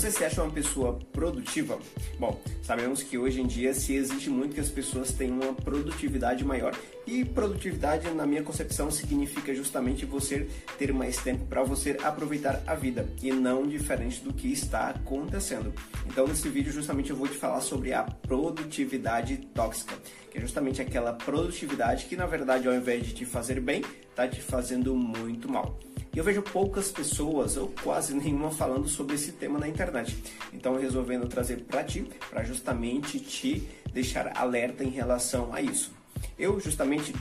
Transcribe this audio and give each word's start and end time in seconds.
Você 0.00 0.10
se 0.10 0.24
acha 0.24 0.42
uma 0.42 0.50
pessoa 0.50 0.98
produtiva? 1.12 1.78
Bom, 2.18 2.40
sabemos 2.62 3.02
que 3.02 3.18
hoje 3.18 3.42
em 3.42 3.46
dia 3.46 3.74
se 3.74 3.92
exige 3.94 4.30
muito 4.30 4.54
que 4.54 4.60
as 4.60 4.70
pessoas 4.70 5.12
tenham 5.12 5.38
uma 5.38 5.52
produtividade 5.52 6.42
maior 6.42 6.74
e 7.06 7.22
produtividade, 7.22 8.08
na 8.12 8.26
minha 8.26 8.42
concepção, 8.42 8.90
significa 8.90 9.54
justamente 9.54 10.06
você 10.06 10.48
ter 10.78 10.90
mais 10.94 11.18
tempo 11.18 11.44
para 11.44 11.62
você 11.62 11.98
aproveitar 12.02 12.62
a 12.66 12.74
vida 12.74 13.06
e 13.22 13.30
não 13.30 13.66
diferente 13.66 14.24
do 14.24 14.32
que 14.32 14.50
está 14.50 14.88
acontecendo. 14.88 15.70
Então, 16.06 16.26
nesse 16.26 16.48
vídeo, 16.48 16.72
justamente 16.72 17.10
eu 17.10 17.16
vou 17.16 17.28
te 17.28 17.36
falar 17.36 17.60
sobre 17.60 17.92
a 17.92 18.02
produtividade 18.02 19.36
tóxica, 19.54 19.94
que 20.30 20.38
é 20.38 20.40
justamente 20.40 20.80
aquela 20.80 21.12
produtividade 21.12 22.06
que, 22.06 22.16
na 22.16 22.24
verdade, 22.24 22.66
ao 22.66 22.72
invés 22.72 23.04
de 23.04 23.12
te 23.12 23.26
fazer 23.26 23.60
bem, 23.60 23.84
está 24.08 24.26
te 24.26 24.40
fazendo 24.40 24.96
muito 24.96 25.46
mal. 25.46 25.78
E 26.12 26.18
eu 26.18 26.24
vejo 26.24 26.42
poucas 26.42 26.90
pessoas, 26.90 27.56
ou 27.56 27.72
quase 27.82 28.14
nenhuma, 28.14 28.50
falando 28.50 28.88
sobre 28.88 29.14
esse 29.14 29.32
tema 29.32 29.58
na 29.58 29.68
internet. 29.68 30.16
Então, 30.52 30.76
resolvendo 30.76 31.28
trazer 31.28 31.58
para 31.58 31.84
ti, 31.84 32.04
para 32.28 32.42
justamente 32.42 33.20
te 33.20 33.68
deixar 33.92 34.36
alerta 34.36 34.82
em 34.82 34.90
relação 34.90 35.54
a 35.54 35.62
isso. 35.62 35.92
Eu, 36.36 36.58
justamente, 36.58 37.14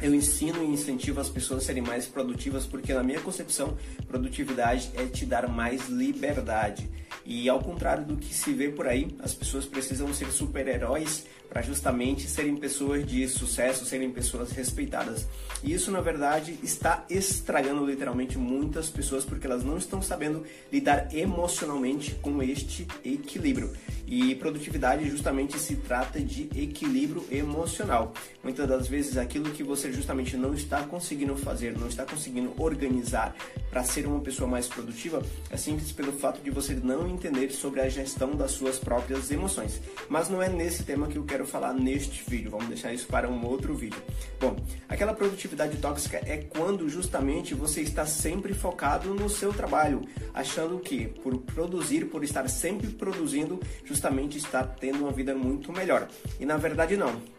eu 0.00 0.12
ensino 0.12 0.64
e 0.64 0.66
incentivo 0.66 1.20
as 1.20 1.28
pessoas 1.28 1.62
a 1.62 1.66
serem 1.66 1.82
mais 1.82 2.06
produtivas 2.06 2.66
porque, 2.66 2.92
na 2.92 3.04
minha 3.04 3.20
concepção, 3.20 3.76
produtividade 4.08 4.90
é 4.94 5.06
te 5.06 5.24
dar 5.24 5.48
mais 5.48 5.88
liberdade. 5.88 6.90
E 7.24 7.48
ao 7.48 7.60
contrário 7.60 8.04
do 8.04 8.16
que 8.16 8.34
se 8.34 8.52
vê 8.52 8.68
por 8.68 8.86
aí, 8.86 9.16
as 9.20 9.32
pessoas 9.32 9.64
precisam 9.64 10.12
ser 10.12 10.26
super-heróis 10.30 11.24
para 11.54 11.62
justamente 11.62 12.26
serem 12.26 12.56
pessoas 12.56 13.06
de 13.06 13.28
sucesso, 13.28 13.84
serem 13.84 14.10
pessoas 14.10 14.50
respeitadas. 14.50 15.28
E 15.62 15.72
isso, 15.72 15.88
na 15.92 16.00
verdade, 16.00 16.58
está 16.64 17.04
estragando 17.08 17.86
literalmente 17.86 18.36
muitas 18.36 18.90
pessoas 18.90 19.24
porque 19.24 19.46
elas 19.46 19.62
não 19.62 19.78
estão 19.78 20.02
sabendo 20.02 20.42
lidar 20.72 21.14
emocionalmente 21.14 22.16
com 22.16 22.42
este 22.42 22.88
equilíbrio. 23.04 23.72
E 24.04 24.34
produtividade 24.34 25.08
justamente 25.08 25.58
se 25.58 25.76
trata 25.76 26.20
de 26.20 26.50
equilíbrio 26.54 27.24
emocional. 27.30 28.12
Muitas 28.42 28.68
das 28.68 28.88
vezes 28.88 29.16
aquilo 29.16 29.50
que 29.50 29.62
você 29.62 29.92
justamente 29.92 30.36
não 30.36 30.54
está 30.54 30.82
conseguindo 30.82 31.36
fazer, 31.36 31.78
não 31.78 31.86
está 31.86 32.04
conseguindo 32.04 32.52
organizar 32.58 33.34
para 33.70 33.84
ser 33.84 34.06
uma 34.06 34.20
pessoa 34.20 34.48
mais 34.48 34.66
produtiva, 34.66 35.22
é 35.50 35.56
simples 35.56 35.90
pelo 35.92 36.12
fato 36.12 36.42
de 36.42 36.50
você 36.50 36.74
não 36.74 37.08
entender 37.08 37.50
sobre 37.50 37.80
a 37.80 37.88
gestão 37.88 38.36
das 38.36 38.50
suas 38.50 38.78
próprias 38.78 39.30
emoções. 39.30 39.80
Mas 40.08 40.28
não 40.28 40.42
é 40.42 40.48
nesse 40.48 40.82
tema 40.82 41.06
que 41.06 41.16
eu 41.16 41.24
quero 41.24 41.43
falar 41.46 41.72
neste 41.72 42.22
vídeo, 42.28 42.50
vamos 42.50 42.68
deixar 42.68 42.92
isso 42.92 43.06
para 43.06 43.28
um 43.28 43.44
outro 43.46 43.74
vídeo. 43.74 44.02
Bom, 44.40 44.56
aquela 44.88 45.14
produtividade 45.14 45.76
tóxica 45.78 46.18
é 46.18 46.38
quando 46.38 46.88
justamente 46.88 47.54
você 47.54 47.80
está 47.80 48.06
sempre 48.06 48.54
focado 48.54 49.14
no 49.14 49.28
seu 49.28 49.52
trabalho, 49.52 50.02
achando 50.32 50.78
que 50.78 51.06
por 51.06 51.38
produzir, 51.38 52.06
por 52.06 52.24
estar 52.24 52.48
sempre 52.48 52.88
produzindo, 52.88 53.60
justamente 53.84 54.38
está 54.38 54.62
tendo 54.62 55.00
uma 55.00 55.12
vida 55.12 55.34
muito 55.34 55.72
melhor. 55.72 56.08
E 56.38 56.46
na 56.46 56.56
verdade 56.56 56.96
não 56.96 57.33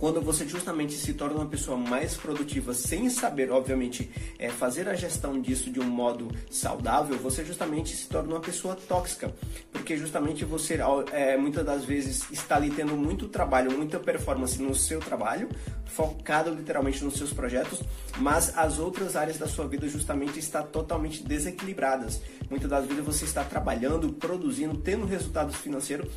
quando 0.00 0.18
você 0.22 0.48
justamente 0.48 0.94
se 0.94 1.12
torna 1.12 1.36
uma 1.36 1.46
pessoa 1.46 1.76
mais 1.76 2.16
produtiva 2.16 2.72
sem 2.72 3.10
saber, 3.10 3.52
obviamente, 3.52 4.10
é, 4.38 4.48
fazer 4.48 4.88
a 4.88 4.94
gestão 4.94 5.38
disso 5.38 5.70
de 5.70 5.78
um 5.78 5.84
modo 5.84 6.34
saudável, 6.50 7.18
você 7.18 7.44
justamente 7.44 7.94
se 7.94 8.08
torna 8.08 8.30
uma 8.30 8.40
pessoa 8.40 8.74
tóxica, 8.74 9.30
porque 9.70 9.98
justamente 9.98 10.42
você 10.42 10.78
é, 11.12 11.36
muitas 11.36 11.66
das 11.66 11.84
vezes 11.84 12.24
está 12.30 12.56
ali 12.56 12.70
tendo 12.70 12.96
muito 12.96 13.28
trabalho, 13.28 13.76
muita 13.76 13.98
performance 13.98 14.60
no 14.60 14.74
seu 14.74 15.00
trabalho, 15.00 15.50
focado 15.84 16.54
literalmente 16.54 17.04
nos 17.04 17.18
seus 17.18 17.34
projetos, 17.34 17.82
mas 18.16 18.56
as 18.56 18.78
outras 18.78 19.16
áreas 19.16 19.36
da 19.36 19.46
sua 19.46 19.68
vida 19.68 19.86
justamente 19.86 20.38
está 20.38 20.62
totalmente 20.62 21.22
desequilibradas. 21.22 22.22
Muitas 22.48 22.70
das 22.70 22.86
vezes 22.86 23.04
você 23.04 23.26
está 23.26 23.44
trabalhando, 23.44 24.10
produzindo, 24.14 24.78
tendo 24.78 25.04
resultados 25.04 25.56
financeiros 25.56 26.08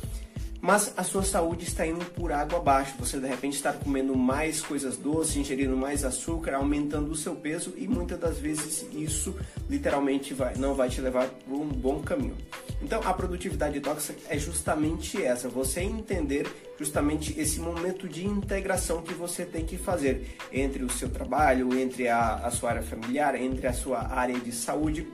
mas 0.64 0.94
a 0.96 1.04
sua 1.04 1.22
saúde 1.22 1.64
está 1.64 1.86
indo 1.86 2.02
por 2.06 2.32
água 2.32 2.58
abaixo. 2.58 2.94
Você 2.98 3.20
de 3.20 3.26
repente 3.26 3.52
está 3.52 3.70
comendo 3.70 4.16
mais 4.16 4.62
coisas 4.62 4.96
doces, 4.96 5.36
ingerindo 5.36 5.76
mais 5.76 6.06
açúcar, 6.06 6.54
aumentando 6.54 7.10
o 7.10 7.14
seu 7.14 7.36
peso 7.36 7.74
e 7.76 7.86
muitas 7.86 8.18
das 8.18 8.38
vezes 8.38 8.86
isso 8.90 9.36
literalmente 9.68 10.32
vai, 10.32 10.54
não 10.56 10.74
vai 10.74 10.88
te 10.88 11.02
levar 11.02 11.28
por 11.28 11.54
um 11.54 11.68
bom 11.68 12.00
caminho. 12.00 12.34
Então 12.80 12.98
a 13.04 13.12
produtividade 13.12 13.78
tóxica 13.80 14.18
é 14.30 14.38
justamente 14.38 15.22
essa, 15.22 15.50
você 15.50 15.80
entender 15.80 16.46
justamente 16.78 17.38
esse 17.38 17.60
momento 17.60 18.08
de 18.08 18.26
integração 18.26 19.02
que 19.02 19.12
você 19.12 19.44
tem 19.44 19.66
que 19.66 19.76
fazer 19.76 20.34
entre 20.50 20.82
o 20.82 20.88
seu 20.88 21.10
trabalho, 21.10 21.78
entre 21.78 22.08
a, 22.08 22.36
a 22.36 22.50
sua 22.50 22.70
área 22.70 22.82
familiar, 22.82 23.34
entre 23.34 23.66
a 23.66 23.72
sua 23.74 23.98
área 24.10 24.40
de 24.40 24.50
saúde 24.50 25.06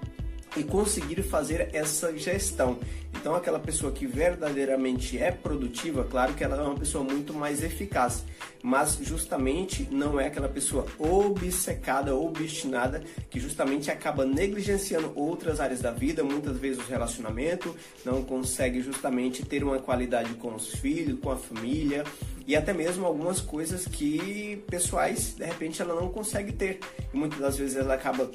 e 0.56 0.62
conseguir 0.62 1.22
fazer 1.22 1.70
essa 1.72 2.16
gestão. 2.16 2.78
Então, 3.14 3.34
aquela 3.34 3.58
pessoa 3.58 3.92
que 3.92 4.06
verdadeiramente 4.06 5.18
é 5.18 5.30
produtiva, 5.30 6.04
claro 6.04 6.34
que 6.34 6.42
ela 6.42 6.56
é 6.56 6.62
uma 6.62 6.76
pessoa 6.76 7.04
muito 7.04 7.34
mais 7.34 7.62
eficaz, 7.62 8.24
mas 8.62 8.98
justamente 9.02 9.88
não 9.90 10.20
é 10.20 10.26
aquela 10.26 10.48
pessoa 10.48 10.86
obcecada, 10.98 12.14
obstinada, 12.14 13.02
que 13.30 13.40
justamente 13.40 13.90
acaba 13.90 14.24
negligenciando 14.24 15.12
outras 15.14 15.60
áreas 15.60 15.80
da 15.80 15.90
vida, 15.90 16.22
muitas 16.22 16.56
vezes 16.56 16.78
o 16.82 16.88
relacionamento, 16.88 17.74
não 18.04 18.22
consegue 18.22 18.80
justamente 18.80 19.44
ter 19.44 19.64
uma 19.64 19.78
qualidade 19.78 20.34
com 20.34 20.54
os 20.54 20.68
filhos, 20.74 21.18
com 21.20 21.30
a 21.30 21.36
família, 21.36 22.04
e 22.46 22.56
até 22.56 22.72
mesmo 22.72 23.06
algumas 23.06 23.40
coisas 23.40 23.86
que 23.86 24.62
pessoais 24.68 25.34
de 25.34 25.44
repente 25.44 25.80
ela 25.80 25.94
não 25.94 26.08
consegue 26.08 26.52
ter. 26.52 26.80
E 27.12 27.16
muitas 27.16 27.38
das 27.38 27.56
vezes 27.56 27.76
ela 27.76 27.94
acaba 27.94 28.28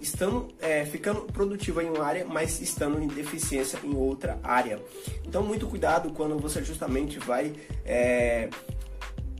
estando 0.00 0.48
é, 0.58 0.86
ficando 0.86 1.22
produtiva 1.22 1.82
em 1.82 1.90
uma 1.90 2.02
área 2.02 2.24
mas 2.24 2.60
estando 2.62 2.98
em 2.98 3.06
deficiência 3.06 3.78
em 3.84 3.94
outra 3.94 4.38
área. 4.42 4.80
Então 5.26 5.42
muito 5.42 5.66
cuidado 5.66 6.10
quando 6.14 6.38
você 6.38 6.64
justamente 6.64 7.18
vai 7.18 7.52
é, 7.84 8.48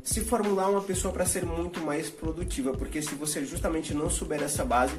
se 0.09 0.23
formular 0.23 0.71
uma 0.71 0.81
pessoa 0.81 1.13
para 1.13 1.27
ser 1.27 1.45
muito 1.45 1.81
mais 1.81 2.09
produtiva 2.09 2.73
porque 2.73 3.03
se 3.03 3.15
você 3.15 3.45
justamente 3.45 3.93
não 3.93 4.09
souber 4.09 4.43
essa 4.43 4.65
base 4.65 4.99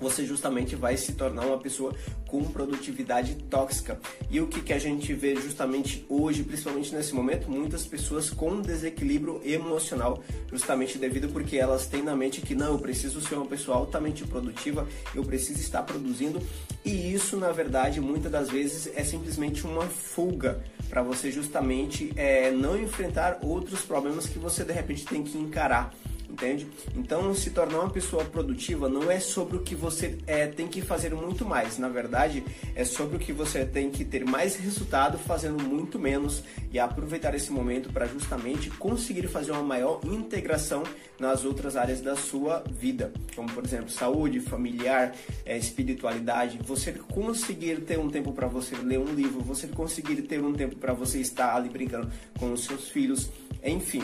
você 0.00 0.24
justamente 0.24 0.76
vai 0.76 0.96
se 0.96 1.12
tornar 1.12 1.46
uma 1.46 1.58
pessoa 1.58 1.94
com 2.26 2.44
produtividade 2.44 3.34
tóxica. 3.50 3.98
E 4.30 4.40
o 4.40 4.46
que, 4.46 4.60
que 4.60 4.72
a 4.72 4.78
gente 4.78 5.12
vê 5.14 5.34
justamente 5.36 6.04
hoje, 6.08 6.44
principalmente 6.44 6.94
nesse 6.94 7.14
momento, 7.14 7.50
muitas 7.50 7.86
pessoas 7.86 8.30
com 8.30 8.60
desequilíbrio 8.60 9.40
emocional, 9.44 10.22
justamente 10.50 10.98
devido 10.98 11.28
porque 11.28 11.56
elas 11.56 11.86
têm 11.86 12.02
na 12.02 12.14
mente 12.14 12.40
que 12.40 12.54
não, 12.54 12.72
eu 12.72 12.78
preciso 12.78 13.20
ser 13.20 13.34
uma 13.34 13.46
pessoa 13.46 13.76
altamente 13.76 14.24
produtiva, 14.24 14.86
eu 15.14 15.24
preciso 15.24 15.60
estar 15.60 15.82
produzindo, 15.82 16.40
e 16.84 17.12
isso 17.12 17.36
na 17.36 17.50
verdade 17.50 18.00
muitas 18.00 18.30
das 18.30 18.50
vezes 18.50 18.90
é 18.94 19.02
simplesmente 19.04 19.66
uma 19.66 19.86
fuga 19.86 20.62
para 20.88 21.02
você 21.02 21.30
justamente 21.30 22.12
é, 22.16 22.50
não 22.50 22.80
enfrentar 22.80 23.38
outros 23.42 23.82
problemas 23.82 24.26
que 24.26 24.38
você 24.38 24.64
de 24.64 24.72
repente 24.72 25.04
tem 25.04 25.22
que 25.22 25.36
encarar 25.36 25.94
entende? 26.38 26.68
Então, 26.94 27.34
se 27.34 27.50
tornar 27.50 27.80
uma 27.80 27.90
pessoa 27.90 28.24
produtiva 28.24 28.88
não 28.88 29.10
é 29.10 29.18
sobre 29.18 29.56
o 29.56 29.60
que 29.60 29.74
você 29.74 30.16
é, 30.26 30.46
tem 30.46 30.68
que 30.68 30.80
fazer 30.80 31.12
muito 31.12 31.44
mais, 31.44 31.78
na 31.78 31.88
verdade, 31.88 32.44
é 32.76 32.84
sobre 32.84 33.16
o 33.16 33.18
que 33.18 33.32
você 33.32 33.64
tem 33.64 33.90
que 33.90 34.04
ter 34.04 34.24
mais 34.24 34.54
resultado 34.54 35.18
fazendo 35.18 35.62
muito 35.62 35.98
menos 35.98 36.44
e 36.72 36.78
aproveitar 36.78 37.34
esse 37.34 37.50
momento 37.50 37.92
para 37.92 38.06
justamente 38.06 38.70
conseguir 38.70 39.26
fazer 39.26 39.50
uma 39.50 39.62
maior 39.62 40.00
integração 40.04 40.84
nas 41.18 41.44
outras 41.44 41.76
áreas 41.76 42.00
da 42.00 42.14
sua 42.14 42.62
vida, 42.70 43.12
como 43.34 43.50
por 43.50 43.64
exemplo, 43.64 43.90
saúde, 43.90 44.38
familiar, 44.38 45.14
é, 45.44 45.58
espiritualidade, 45.58 46.60
você 46.62 46.92
conseguir 46.92 47.80
ter 47.80 47.98
um 47.98 48.08
tempo 48.08 48.32
para 48.32 48.46
você 48.46 48.76
ler 48.76 49.00
um 49.00 49.12
livro, 49.12 49.40
você 49.40 49.66
conseguir 49.66 50.22
ter 50.22 50.40
um 50.40 50.52
tempo 50.52 50.76
para 50.76 50.92
você 50.92 51.18
estar 51.18 51.56
ali 51.56 51.68
brincando 51.68 52.08
com 52.38 52.52
os 52.52 52.64
seus 52.64 52.88
filhos, 52.88 53.28
enfim 53.64 54.02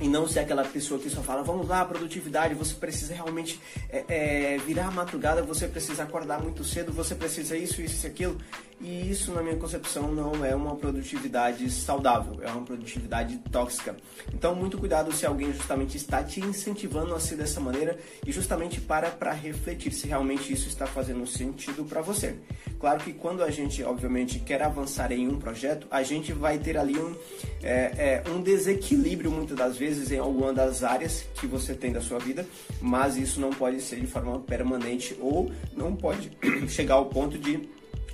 e 0.00 0.08
não 0.08 0.26
ser 0.26 0.40
aquela 0.40 0.64
pessoa 0.64 1.00
que 1.00 1.10
só 1.10 1.22
fala, 1.22 1.42
vamos 1.42 1.68
lá, 1.68 1.84
produtividade, 1.84 2.54
você 2.54 2.74
precisa 2.74 3.14
realmente 3.14 3.60
é, 3.88 4.04
é, 4.08 4.58
virar 4.58 4.86
a 4.86 4.90
madrugada, 4.90 5.42
você 5.42 5.66
precisa 5.66 6.02
acordar 6.02 6.40
muito 6.40 6.64
cedo, 6.64 6.92
você 6.92 7.14
precisa 7.14 7.56
isso, 7.56 7.82
isso 7.82 8.06
e 8.06 8.08
aquilo. 8.08 8.38
E 8.80 9.10
isso, 9.10 9.32
na 9.32 9.42
minha 9.42 9.56
concepção, 9.56 10.10
não 10.10 10.42
é 10.42 10.54
uma 10.54 10.74
produtividade 10.74 11.70
saudável, 11.70 12.38
é 12.42 12.50
uma 12.50 12.62
produtividade 12.62 13.36
tóxica. 13.52 13.94
Então, 14.32 14.54
muito 14.54 14.78
cuidado 14.78 15.12
se 15.12 15.26
alguém 15.26 15.52
justamente 15.52 15.98
está 15.98 16.24
te 16.24 16.40
incentivando 16.40 17.14
a 17.14 17.20
ser 17.20 17.36
dessa 17.36 17.60
maneira 17.60 17.98
e 18.26 18.32
justamente 18.32 18.80
para 18.80 19.10
para 19.10 19.32
refletir 19.32 19.92
se 19.92 20.06
realmente 20.06 20.50
isso 20.50 20.66
está 20.66 20.86
fazendo 20.86 21.26
sentido 21.26 21.84
para 21.84 22.00
você. 22.00 22.36
Claro 22.78 23.00
que 23.00 23.12
quando 23.12 23.42
a 23.42 23.50
gente, 23.50 23.82
obviamente, 23.82 24.38
quer 24.38 24.62
avançar 24.62 25.12
em 25.12 25.28
um 25.28 25.38
projeto, 25.38 25.86
a 25.90 26.02
gente 26.02 26.32
vai 26.32 26.58
ter 26.58 26.78
ali 26.78 26.98
um, 26.98 27.14
é, 27.62 28.22
é, 28.24 28.30
um 28.30 28.40
desequilíbrio 28.40 29.30
muitas 29.30 29.58
das 29.58 29.76
vezes 29.76 30.10
em 30.10 30.18
alguma 30.18 30.54
das 30.54 30.82
áreas 30.82 31.26
que 31.34 31.46
você 31.46 31.74
tem 31.74 31.92
da 31.92 32.00
sua 32.00 32.18
vida, 32.18 32.46
mas 32.80 33.18
isso 33.18 33.40
não 33.40 33.50
pode 33.50 33.82
ser 33.82 34.00
de 34.00 34.06
forma 34.06 34.40
permanente 34.40 35.14
ou 35.20 35.52
não 35.76 35.94
pode 35.94 36.32
chegar 36.66 36.94
ao 36.94 37.04
ponto 37.06 37.36
de 37.36 37.68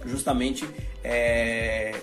justamente 0.07 0.69
é, 1.03 1.95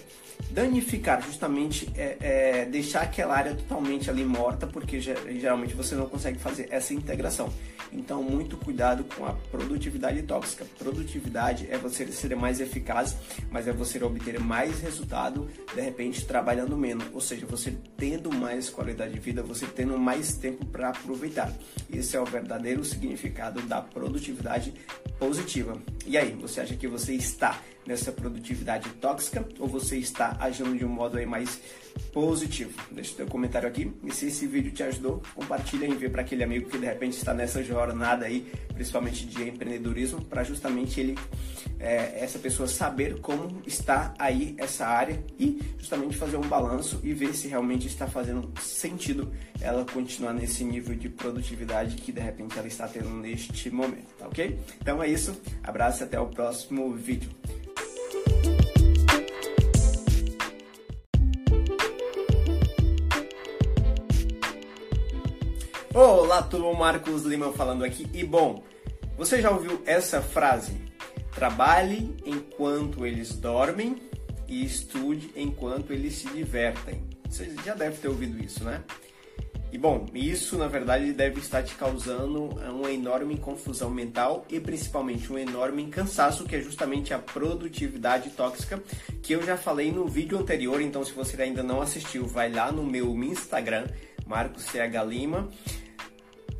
danificar, 0.49 1.21
justamente 1.21 1.89
é, 1.95 2.17
é, 2.19 2.65
deixar 2.65 3.01
aquela 3.01 3.35
área 3.35 3.55
totalmente 3.55 4.09
ali 4.09 4.23
morta, 4.23 4.67
porque 4.67 5.01
geralmente 5.01 5.73
você 5.73 5.95
não 5.95 6.07
consegue 6.07 6.37
fazer 6.37 6.67
essa 6.69 6.93
integração. 6.93 7.51
Então, 7.91 8.23
muito 8.23 8.57
cuidado 8.57 9.03
com 9.03 9.25
a 9.25 9.33
produtividade 9.33 10.21
tóxica. 10.23 10.65
Produtividade 10.77 11.67
é 11.69 11.77
você 11.77 12.05
ser 12.07 12.35
mais 12.35 12.59
eficaz, 12.59 13.15
mas 13.51 13.67
é 13.67 13.71
você 13.71 14.03
obter 14.03 14.39
mais 14.39 14.79
resultado, 14.79 15.49
de 15.73 15.81
repente 15.81 16.25
trabalhando 16.25 16.75
menos, 16.75 17.05
ou 17.13 17.21
seja, 17.21 17.45
você 17.45 17.75
tendo 17.97 18.31
mais 18.31 18.69
qualidade 18.69 19.13
de 19.13 19.19
vida, 19.19 19.43
você 19.43 19.65
tendo 19.65 19.97
mais 19.97 20.35
tempo 20.35 20.65
para 20.65 20.89
aproveitar. 20.89 21.51
Esse 21.91 22.15
é 22.17 22.21
o 22.21 22.25
verdadeiro 22.25 22.83
significado 22.83 23.61
da 23.61 23.81
produtividade 23.81 24.73
positiva. 25.19 25.77
E 26.05 26.17
aí, 26.17 26.31
você 26.31 26.61
acha 26.61 26.75
que 26.75 26.87
você 26.87 27.13
está 27.13 27.59
nessa 27.85 28.11
produtividade 28.11 28.89
tóxica 29.01 29.45
ou 29.59 29.67
você 29.67 29.97
está 29.97 30.37
agindo 30.39 30.77
de 30.77 30.85
um 30.85 30.89
modo 30.89 31.17
aí 31.17 31.25
mais 31.25 31.59
positivo? 32.11 32.71
Deixa 32.91 33.13
o 33.13 33.15
teu 33.15 33.27
comentário 33.27 33.67
aqui 33.67 33.91
e 34.03 34.11
se 34.11 34.27
esse 34.27 34.47
vídeo 34.47 34.71
te 34.71 34.83
ajudou, 34.83 35.21
compartilha 35.35 35.85
e 35.85 35.91
envia 35.91 36.09
para 36.09 36.21
aquele 36.21 36.43
amigo 36.43 36.69
que 36.69 36.77
de 36.77 36.85
repente 36.85 37.17
está 37.17 37.33
nessa 37.33 37.63
jornada 37.63 38.25
aí, 38.25 38.51
principalmente 38.73 39.25
de 39.25 39.49
empreendedorismo, 39.49 40.23
para 40.23 40.43
justamente 40.43 40.99
ele, 40.99 41.17
é, 41.79 42.23
essa 42.23 42.39
pessoa 42.39 42.67
saber 42.67 43.19
como 43.19 43.61
está 43.65 44.13
aí 44.17 44.55
essa 44.57 44.85
área 44.85 45.23
e 45.39 45.59
justamente 45.77 46.15
fazer 46.17 46.37
um 46.37 46.47
balanço 46.47 46.99
e 47.03 47.13
ver 47.13 47.33
se 47.33 47.47
realmente 47.47 47.87
está 47.87 48.07
fazendo 48.07 48.51
sentido 48.59 49.31
ela 49.61 49.85
continuar 49.85 50.33
nesse 50.33 50.63
nível 50.63 50.95
de 50.95 51.09
produtividade 51.09 51.95
que 51.95 52.11
de 52.11 52.21
repente 52.21 52.57
ela 52.57 52.67
está 52.67 52.87
tendo 52.87 53.09
neste 53.09 53.69
momento, 53.69 54.07
tá 54.17 54.27
ok? 54.27 54.59
Então 54.81 55.01
é 55.01 55.07
isso, 55.07 55.35
abraço 55.63 56.03
e 56.03 56.05
até 56.05 56.19
o 56.19 56.27
próximo 56.27 56.93
vídeo. 56.93 57.29
Olá, 66.33 66.41
tudo? 66.41 66.73
Marcos 66.73 67.25
Lima 67.25 67.53
falando 67.53 67.85
aqui. 67.85 68.07
E 68.11 68.23
bom, 68.23 68.63
você 69.15 69.39
já 69.39 69.51
ouviu 69.51 69.83
essa 69.85 70.19
frase? 70.19 70.81
Trabalhe 71.31 72.11
enquanto 72.25 73.05
eles 73.05 73.35
dormem 73.35 74.01
e 74.47 74.65
estude 74.65 75.29
enquanto 75.35 75.93
eles 75.93 76.15
se 76.15 76.27
divertem. 76.29 77.03
Você 77.29 77.53
já 77.63 77.75
deve 77.75 77.97
ter 77.97 78.07
ouvido 78.07 78.43
isso, 78.43 78.63
né? 78.63 78.81
E 79.71 79.77
bom, 79.77 80.07
isso 80.11 80.57
na 80.57 80.67
verdade 80.67 81.13
deve 81.13 81.39
estar 81.39 81.61
te 81.61 81.75
causando 81.75 82.45
uma 82.45 82.91
enorme 82.91 83.37
confusão 83.37 83.91
mental 83.91 84.43
e 84.49 84.59
principalmente 84.59 85.31
um 85.31 85.37
enorme 85.37 85.85
cansaço, 85.85 86.45
que 86.45 86.55
é 86.55 86.61
justamente 86.61 87.13
a 87.13 87.19
produtividade 87.19 88.31
tóxica, 88.31 88.81
que 89.21 89.33
eu 89.33 89.43
já 89.43 89.55
falei 89.55 89.91
no 89.91 90.07
vídeo 90.07 90.39
anterior. 90.39 90.81
Então, 90.81 91.05
se 91.05 91.11
você 91.11 91.39
ainda 91.39 91.61
não 91.61 91.79
assistiu, 91.79 92.25
vai 92.25 92.51
lá 92.51 92.71
no 92.71 92.83
meu 92.83 93.13
Instagram, 93.23 93.85
Marcos 94.25 94.63
CH 94.63 95.05
Lima 95.07 95.47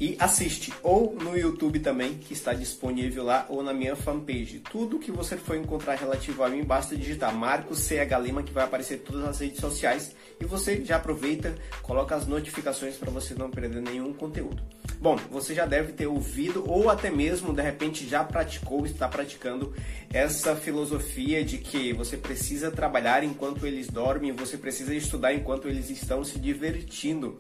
e 0.04 0.18
assiste 0.20 0.74
ou 0.84 1.16
no 1.16 1.38
YouTube 1.38 1.80
também, 1.80 2.16
que 2.16 2.34
está 2.34 2.54
disponível 2.54 3.24
lá, 3.24 3.46
ou 3.48 3.64
na 3.64 3.74
minha 3.74 3.96
fanpage. 3.96 4.60
Tudo 4.60 5.00
que 5.00 5.10
você 5.10 5.38
for 5.38 5.56
encontrar 5.56 5.96
relativo 5.96 6.44
a 6.44 6.50
mim, 6.50 6.62
basta 6.62 6.94
digitar 6.94 7.34
Marcos 7.34 7.80
CH 7.80 8.20
Lima, 8.22 8.44
que 8.44 8.52
vai 8.52 8.66
aparecer 8.66 8.98
todas 8.98 9.24
as 9.24 9.40
redes 9.40 9.62
sociais 9.62 10.14
e 10.42 10.44
você 10.44 10.84
já 10.84 10.98
aproveita, 10.98 11.56
coloca 11.82 12.14
as 12.16 12.28
notificações 12.28 12.98
para 12.98 13.12
você 13.12 13.34
não 13.34 13.50
perder 13.50 13.82
nenhum 13.82 14.12
conteúdo. 14.12 14.62
Bom, 15.04 15.18
você 15.30 15.54
já 15.54 15.66
deve 15.66 15.92
ter 15.92 16.08
ouvido 16.08 16.64
ou 16.66 16.90
até 16.90 17.12
mesmo 17.12 17.54
de 17.54 17.62
repente 17.62 18.08
já 18.08 18.24
praticou, 18.24 18.86
está 18.86 19.06
praticando 19.06 19.74
essa 20.14 20.56
filosofia 20.56 21.44
de 21.44 21.58
que 21.58 21.92
você 21.92 22.16
precisa 22.16 22.72
trabalhar 22.72 23.22
enquanto 23.22 23.68
eles 23.68 23.88
dormem, 23.88 24.32
você 24.32 24.58
precisa 24.58 24.96
estudar 24.96 25.34
enquanto 25.34 25.68
eles 25.68 25.90
estão 25.90 26.24
se 26.24 26.40
divertindo. 26.40 27.38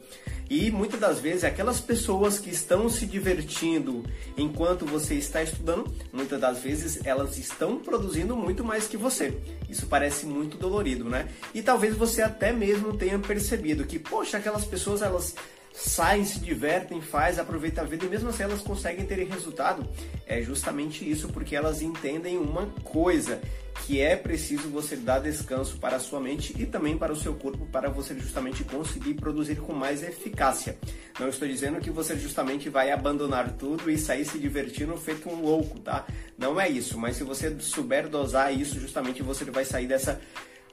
E 0.50 0.69
muitas 0.71 1.00
das 1.00 1.19
vezes 1.21 1.45
aquelas 1.45 1.80
pessoas 1.80 2.38
que 2.38 2.50
estão 2.50 2.89
se 2.89 3.06
divertindo 3.06 4.04
enquanto 4.38 4.86
você 4.86 5.16
está 5.16 5.42
estudando, 5.42 5.89
muitas 6.12 6.42
das 6.42 6.59
vezes 6.59 7.00
elas 7.06 7.38
estão 7.38 7.77
produzindo 7.77 8.36
muito 8.36 8.62
mais 8.62 8.88
que 8.88 8.98
você. 8.98 9.38
Isso 9.69 9.86
parece 9.86 10.25
muito 10.25 10.57
dolorido, 10.57 11.06
né? 11.06 11.30
E 11.54 11.62
talvez 11.62 11.95
você 11.95 12.21
até 12.21 12.51
mesmo 12.51 12.98
tenha 12.98 13.18
percebido 13.19 13.86
que, 13.86 13.98
poxa, 13.98 14.38
aquelas 14.38 14.66
pessoas 14.66 15.01
elas 15.01 15.33
saem, 15.74 16.24
se 16.24 16.40
divertem, 16.40 17.02
faz, 17.02 17.40
aproveitam 17.40 17.84
a 17.84 17.88
vida 17.88 18.06
e 18.06 18.10
mesmo 18.10 18.30
assim 18.30 18.44
elas 18.44 18.62
conseguem 18.62 19.06
ter 19.06 19.18
resultado. 19.28 19.88
É 20.28 20.42
justamente 20.42 21.10
isso 21.10 21.30
porque 21.30 21.56
elas 21.56 21.81
entendem 21.81 22.38
uma 22.38 22.68
coisa, 22.84 23.42
que 23.86 24.00
é 24.00 24.16
preciso 24.16 24.70
você 24.70 24.96
dar 24.96 25.20
descanso 25.20 25.78
para 25.78 25.98
a 25.98 26.00
sua 26.00 26.20
mente 26.20 26.54
e 26.62 26.66
também 26.66 26.98
para 26.98 27.12
o 27.12 27.16
seu 27.16 27.34
corpo 27.34 27.66
para 27.66 27.90
você 27.90 28.18
justamente 28.18 28.64
conseguir 28.64 29.16
produzir 29.16 29.56
com 29.56 29.74
mais 29.74 30.04
eficácia. 30.04 30.78
Não 31.20 31.28
estou 31.28 31.48
dizendo 31.48 31.81
que 31.81 31.90
você 31.90 32.16
justamente 32.16 32.69
vai 32.69 32.92
abandonar 32.92 33.52
tudo 33.54 33.90
e 33.90 33.98
sair 33.98 34.26
se 34.26 34.38
divertindo 34.38 34.96
feito 34.96 35.28
um 35.28 35.42
louco, 35.42 35.80
tá? 35.80 36.06
Não 36.38 36.62
é 36.62 36.69
isso, 36.69 36.98
mas 37.00 37.18
se 37.18 37.24
você 37.24 37.56
souber 37.60 38.08
dosar 38.08 38.56
isso, 38.56 38.80
justamente 38.80 39.24
você 39.24 39.44
vai 39.46 39.66
sair 39.66 39.88
dessa 39.88 40.22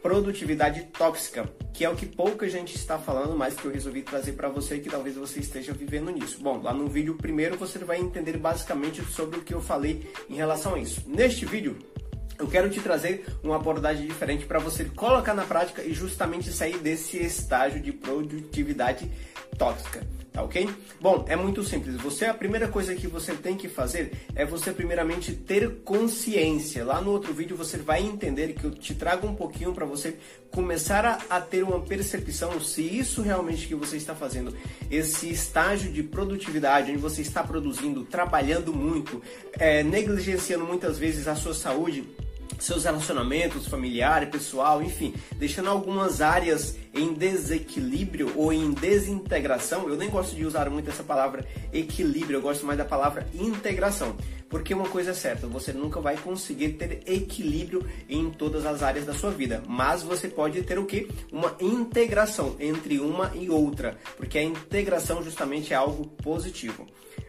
produtividade 0.03 0.83
tóxica, 0.97 1.49
que 1.73 1.85
é 1.85 1.91
o 1.91 1.97
que 1.97 2.07
pouca 2.07 2.49
gente 2.49 2.75
está 2.75 2.99
falando, 2.99 3.37
mas 3.37 3.55
que 3.55 3.65
eu 3.65 3.73
resolvi 3.73 4.03
trazer 4.03 4.33
para 4.33 4.49
você 4.49 4.79
que 4.79 4.89
talvez 4.89 5.17
você 5.17 5.41
esteja 5.41 5.73
vivendo 5.73 6.11
nisso. 6.11 6.39
Bom, 6.41 6.61
lá 6.63 6.73
no 6.73 6.87
vídeo 6.89 7.15
primeiro 7.15 7.57
você 7.57 7.79
vai 7.79 7.99
entender 7.99 8.37
basicamente 8.37 9.03
sobre 9.05 9.39
o 9.39 9.43
que 9.43 9.55
eu 9.55 9.61
falei 9.61 10.11
em 10.29 10.35
relação 10.35 10.75
a 10.75 10.79
isso. 10.79 11.03
Neste 11.07 11.45
vídeo 11.45 11.79
eu 12.39 12.49
quero 12.49 12.71
te 12.71 12.81
trazer 12.81 13.27
uma 13.43 13.57
abordagem 13.57 14.07
diferente 14.07 14.47
para 14.47 14.59
você 14.59 14.85
colocar 14.85 15.35
na 15.35 15.45
prática 15.45 15.83
e 15.83 15.93
justamente 15.93 16.51
sair 16.51 16.79
desse 16.79 17.19
estágio 17.19 17.81
de 17.81 17.93
produtividade 17.93 19.11
tóxica 19.59 20.20
tá 20.33 20.43
ok? 20.43 20.69
Bom, 21.01 21.25
é 21.29 21.37
muito 21.37 21.63
simples. 21.65 21.97
Você 21.97 22.27
a 22.27 22.35
primeira 22.35 22.69
coisa 22.69 22.95
que 22.95 23.07
você 23.07 23.35
tem 23.35 23.57
que 23.57 23.69
fazer 23.69 24.13
é 24.35 24.45
você 24.45 24.73
primeiramente 24.73 25.33
ter 25.33 25.81
consciência. 25.85 26.85
Lá 26.85 27.01
no 27.01 27.11
outro 27.11 27.33
vídeo 27.33 27.57
você 27.57 27.77
vai 27.77 28.03
entender 28.03 28.53
que 28.55 28.65
eu 28.65 28.71
te 28.71 28.95
trago 28.95 29.27
um 29.27 29.35
pouquinho 29.35 29.73
para 29.73 29.85
você 29.85 30.17
começar 30.51 31.05
a, 31.05 31.19
a, 31.29 31.41
ter 31.41 31.63
uma 31.63 31.81
percepção 31.81 32.61
se 32.61 32.83
isso 32.83 33.23
realmente 33.23 33.67
que 33.67 33.75
você 33.75 33.97
está 33.97 34.15
fazendo, 34.15 34.55
esse 34.91 35.31
estágio 35.31 35.93
de 35.93 36.03
produtividade, 36.03 36.91
onde 36.91 37.01
você 37.01 37.23
está 37.23 37.43
produzindo, 37.43 38.05
trabalhando 38.05 38.73
muito, 38.73 39.23
é, 39.59 39.83
negligenciando 39.83 40.65
muitas 40.65 40.99
vezes 40.99 41.29
a 41.29 41.37
sua 41.37 41.55
saúde 41.55 42.05
seus 42.59 42.85
relacionamentos 42.85 43.67
familiar, 43.67 44.31
pessoal, 44.31 44.83
enfim, 44.83 45.15
deixando 45.37 45.71
algumas 45.71 46.21
áreas 46.21 46.77
em 46.93 47.13
desequilíbrio 47.13 48.33
ou 48.37 48.53
em 48.53 48.73
desintegração. 48.73 49.89
Eu 49.89 49.97
nem 49.97 50.11
gosto 50.11 50.35
de 50.35 50.45
usar 50.45 50.69
muito 50.69 50.91
essa 50.91 51.03
palavra 51.03 51.47
equilíbrio, 51.73 52.39
eu 52.39 52.43
gosto 52.43 52.67
mais 52.67 52.79
da 52.79 52.85
palavra 52.85 53.27
integração. 53.35 54.17
Porque 54.49 54.75
uma 54.75 54.89
coisa 54.89 55.13
é 55.13 55.15
certa, 55.15 55.47
você 55.47 55.73
nunca 55.73 56.01
vai 56.01 56.17
conseguir 56.17 56.71
ter 56.71 57.03
equilíbrio 57.07 57.89
em 58.09 58.31
todas 58.31 58.67
as 58.67 58.83
áreas 58.83 59.07
da 59.07 59.15
sua 59.15 59.31
vida, 59.31 59.63
mas 59.69 60.03
você 60.03 60.27
pode 60.27 60.61
ter 60.63 60.77
o 60.77 60.87
que? 60.87 61.09
Uma 61.31 61.57
integração 61.61 62.57
entre 62.59 62.99
uma 62.99 63.31
e 63.37 63.49
outra, 63.49 63.97
porque 64.17 64.39
a 64.39 64.43
integração 64.43 65.23
justamente 65.23 65.73
é 65.73 65.77
algo 65.77 66.05
positivo. 66.05 66.85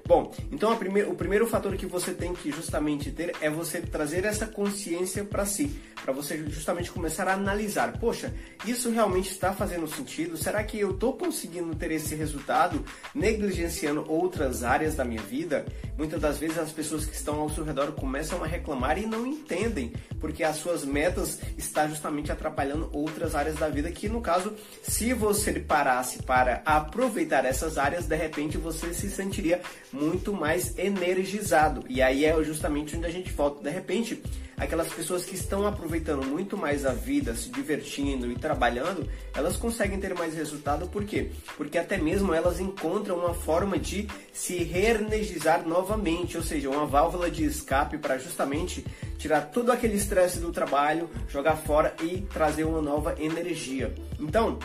Bom, 0.05 0.33
então 0.51 0.73
o 0.73 1.15
primeiro 1.15 1.47
fator 1.47 1.75
que 1.77 1.85
você 1.85 2.13
tem 2.13 2.33
que 2.33 2.51
justamente 2.51 3.11
ter 3.11 3.33
é 3.39 3.49
você 3.49 3.79
trazer 3.79 4.25
essa 4.25 4.45
consciência 4.45 5.23
para 5.23 5.45
si, 5.45 5.79
para 6.03 6.11
você 6.11 6.37
justamente 6.49 6.91
começar 6.91 7.27
a 7.27 7.33
analisar. 7.33 7.97
Poxa, 7.97 8.33
isso 8.65 8.89
realmente 8.89 9.31
está 9.31 9.53
fazendo 9.53 9.87
sentido? 9.87 10.35
Será 10.35 10.63
que 10.63 10.79
eu 10.79 10.91
estou 10.91 11.13
conseguindo 11.13 11.75
ter 11.75 11.91
esse 11.91 12.13
resultado 12.15 12.83
negligenciando 13.15 14.03
outras 14.11 14.63
áreas 14.63 14.95
da 14.95 15.05
minha 15.05 15.21
vida? 15.21 15.65
Muitas 15.97 16.19
das 16.19 16.37
vezes 16.37 16.57
as 16.57 16.71
pessoas 16.71 17.05
que 17.05 17.15
estão 17.15 17.39
ao 17.39 17.49
seu 17.49 17.63
redor 17.63 17.91
começam 17.93 18.43
a 18.43 18.47
reclamar 18.47 18.97
e 18.97 19.05
não 19.05 19.25
entendem, 19.25 19.93
porque 20.19 20.43
as 20.43 20.57
suas 20.57 20.83
metas 20.83 21.39
estão 21.57 21.87
justamente 21.87 22.31
atrapalhando 22.31 22.89
outras 22.91 23.35
áreas 23.35 23.55
da 23.55 23.69
vida 23.69 23.91
que, 23.91 24.09
no 24.09 24.19
caso, 24.19 24.53
se 24.83 25.13
você 25.13 25.53
parasse 25.59 26.23
para 26.23 26.61
aproveitar 26.65 27.45
essas 27.45 27.77
áreas, 27.77 28.07
de 28.07 28.15
repente 28.15 28.57
você 28.57 28.93
se 28.93 29.09
sentiria 29.09 29.61
muito 29.91 30.33
mais 30.33 30.77
energizado. 30.77 31.83
E 31.89 32.01
aí 32.01 32.25
é 32.25 32.43
justamente 32.43 32.95
onde 32.95 33.05
a 33.05 33.11
gente 33.11 33.31
volta. 33.31 33.61
De 33.63 33.69
repente, 33.69 34.21
aquelas 34.57 34.93
pessoas 34.93 35.25
que 35.25 35.35
estão 35.35 35.65
aproveitando 35.65 36.25
muito 36.25 36.55
mais 36.55 36.85
a 36.85 36.93
vida, 36.93 37.35
se 37.35 37.49
divertindo 37.49 38.31
e 38.31 38.35
trabalhando, 38.35 39.09
elas 39.33 39.57
conseguem 39.57 39.99
ter 39.99 40.13
mais 40.13 40.35
resultado. 40.35 40.87
Por 40.87 41.03
quê? 41.03 41.31
Porque 41.57 41.77
até 41.77 41.97
mesmo 41.97 42.33
elas 42.33 42.59
encontram 42.59 43.17
uma 43.17 43.33
forma 43.33 43.77
de 43.79 44.07
se 44.31 44.57
reenergizar 44.57 45.67
novamente, 45.67 46.37
ou 46.37 46.43
seja, 46.43 46.69
uma 46.69 46.85
válvula 46.85 47.29
de 47.29 47.43
escape 47.43 47.97
para 47.97 48.17
justamente 48.17 48.85
tirar 49.17 49.41
todo 49.41 49.71
aquele 49.71 49.95
estresse 49.95 50.39
do 50.39 50.51
trabalho, 50.51 51.09
jogar 51.27 51.55
fora 51.55 51.95
e 52.03 52.21
trazer 52.21 52.63
uma 52.63 52.81
nova 52.81 53.15
energia. 53.19 53.93
Então, 54.19 54.59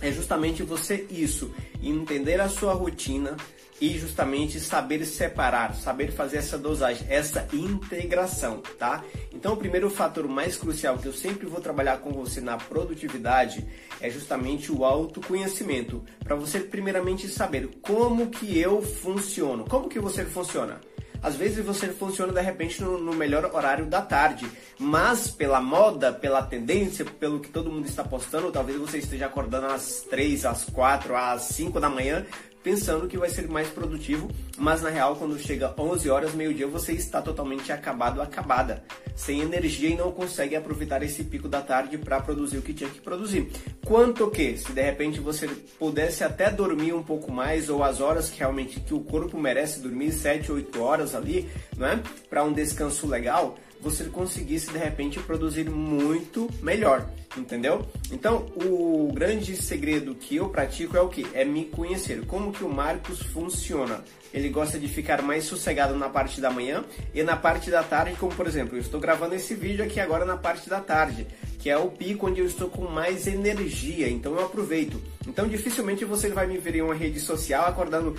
é 0.00 0.10
justamente 0.10 0.62
você 0.62 1.06
isso, 1.10 1.54
entender 1.82 2.40
a 2.40 2.48
sua 2.48 2.72
rotina, 2.72 3.36
e 3.84 3.98
justamente 3.98 4.58
saber 4.58 5.04
separar, 5.04 5.74
saber 5.74 6.10
fazer 6.10 6.38
essa 6.38 6.56
dosagem, 6.56 7.06
essa 7.10 7.46
integração, 7.52 8.62
tá? 8.78 9.04
Então, 9.30 9.52
o 9.52 9.56
primeiro 9.58 9.90
fator 9.90 10.26
mais 10.26 10.56
crucial 10.56 10.96
que 10.96 11.04
eu 11.04 11.12
sempre 11.12 11.46
vou 11.46 11.60
trabalhar 11.60 11.98
com 11.98 12.10
você 12.10 12.40
na 12.40 12.56
produtividade 12.56 13.62
é 14.00 14.08
justamente 14.08 14.72
o 14.72 14.86
autoconhecimento, 14.86 16.02
para 16.20 16.34
você 16.34 16.60
primeiramente 16.60 17.28
saber 17.28 17.68
como 17.82 18.30
que 18.30 18.58
eu 18.58 18.80
funciono, 18.80 19.66
como 19.68 19.90
que 19.90 19.98
você 19.98 20.24
funciona. 20.24 20.80
Às 21.22 21.36
vezes 21.36 21.62
você 21.62 21.88
funciona 21.88 22.32
de 22.32 22.40
repente 22.40 22.82
no, 22.82 22.98
no, 22.98 23.12
melhor 23.14 23.50
horário 23.54 23.84
da 23.84 24.00
tarde, 24.00 24.46
mas 24.78 25.30
pela 25.30 25.60
moda, 25.60 26.10
pela 26.10 26.42
tendência, 26.42 27.04
pelo 27.04 27.40
que 27.40 27.50
todo 27.50 27.70
mundo 27.70 27.86
está 27.86 28.02
postando, 28.04 28.52
talvez 28.52 28.78
você 28.78 28.98
esteja 28.98 29.26
acordando 29.26 29.66
às 29.66 30.02
3, 30.02 30.44
às 30.46 30.64
4, 30.64 31.16
às 31.16 31.42
5 31.42 31.80
da 31.80 31.88
manhã, 31.88 32.26
pensando 32.64 33.06
que 33.06 33.18
vai 33.18 33.28
ser 33.28 33.46
mais 33.46 33.68
produtivo, 33.68 34.30
mas 34.56 34.80
na 34.80 34.88
real, 34.88 35.16
quando 35.16 35.38
chega 35.38 35.74
11 35.78 36.08
horas, 36.08 36.34
meio-dia, 36.34 36.66
você 36.66 36.92
está 36.92 37.20
totalmente 37.20 37.70
acabado, 37.70 38.22
acabada, 38.22 38.82
sem 39.14 39.42
energia 39.42 39.90
e 39.90 39.96
não 39.96 40.10
consegue 40.10 40.56
aproveitar 40.56 41.02
esse 41.02 41.22
pico 41.22 41.46
da 41.46 41.60
tarde 41.60 41.98
para 41.98 42.20
produzir 42.20 42.56
o 42.56 42.62
que 42.62 42.72
tinha 42.72 42.88
que 42.88 43.02
produzir. 43.02 43.52
Quanto 43.84 44.30
que, 44.30 44.56
se 44.56 44.72
de 44.72 44.80
repente 44.80 45.20
você 45.20 45.46
pudesse 45.78 46.24
até 46.24 46.50
dormir 46.50 46.94
um 46.94 47.02
pouco 47.02 47.30
mais, 47.30 47.68
ou 47.68 47.84
as 47.84 48.00
horas 48.00 48.30
que 48.30 48.38
realmente 48.38 48.80
que 48.80 48.94
o 48.94 49.00
corpo 49.00 49.38
merece 49.38 49.80
dormir, 49.80 50.10
7, 50.10 50.50
8 50.50 50.80
horas 50.80 51.14
ali, 51.14 51.50
não 51.76 51.86
é? 51.86 52.00
Para 52.30 52.44
um 52.44 52.52
descanso 52.52 53.06
legal, 53.06 53.58
você 53.84 54.04
conseguisse 54.04 54.72
de 54.72 54.78
repente 54.78 55.20
produzir 55.20 55.68
muito 55.68 56.48
melhor, 56.62 57.06
entendeu? 57.36 57.86
Então, 58.10 58.46
o 58.56 59.12
grande 59.12 59.54
segredo 59.56 60.14
que 60.14 60.36
eu 60.36 60.48
pratico 60.48 60.96
é 60.96 61.02
o 61.02 61.08
que? 61.08 61.26
É 61.34 61.44
me 61.44 61.66
conhecer. 61.66 62.24
Como 62.26 62.50
que 62.50 62.64
o 62.64 62.68
Marcos 62.68 63.20
funciona? 63.20 64.02
Ele 64.32 64.48
gosta 64.48 64.78
de 64.78 64.88
ficar 64.88 65.20
mais 65.20 65.44
sossegado 65.44 65.94
na 65.96 66.08
parte 66.08 66.40
da 66.40 66.50
manhã 66.50 66.82
e 67.12 67.22
na 67.22 67.36
parte 67.36 67.70
da 67.70 67.82
tarde, 67.82 68.16
como 68.18 68.34
por 68.34 68.46
exemplo, 68.46 68.74
eu 68.74 68.80
estou 68.80 68.98
gravando 68.98 69.34
esse 69.34 69.54
vídeo 69.54 69.84
aqui 69.84 70.00
agora 70.00 70.24
na 70.24 70.38
parte 70.38 70.68
da 70.68 70.80
tarde, 70.80 71.26
que 71.58 71.68
é 71.68 71.76
o 71.76 71.90
pico 71.90 72.26
onde 72.26 72.40
eu 72.40 72.46
estou 72.46 72.70
com 72.70 72.86
mais 72.86 73.26
energia, 73.26 74.08
então 74.08 74.32
eu 74.32 74.46
aproveito. 74.46 74.98
Então, 75.28 75.46
dificilmente 75.46 76.06
você 76.06 76.30
vai 76.30 76.46
me 76.46 76.56
ver 76.56 76.76
em 76.76 76.82
uma 76.82 76.94
rede 76.94 77.20
social 77.20 77.66
acordando 77.66 78.16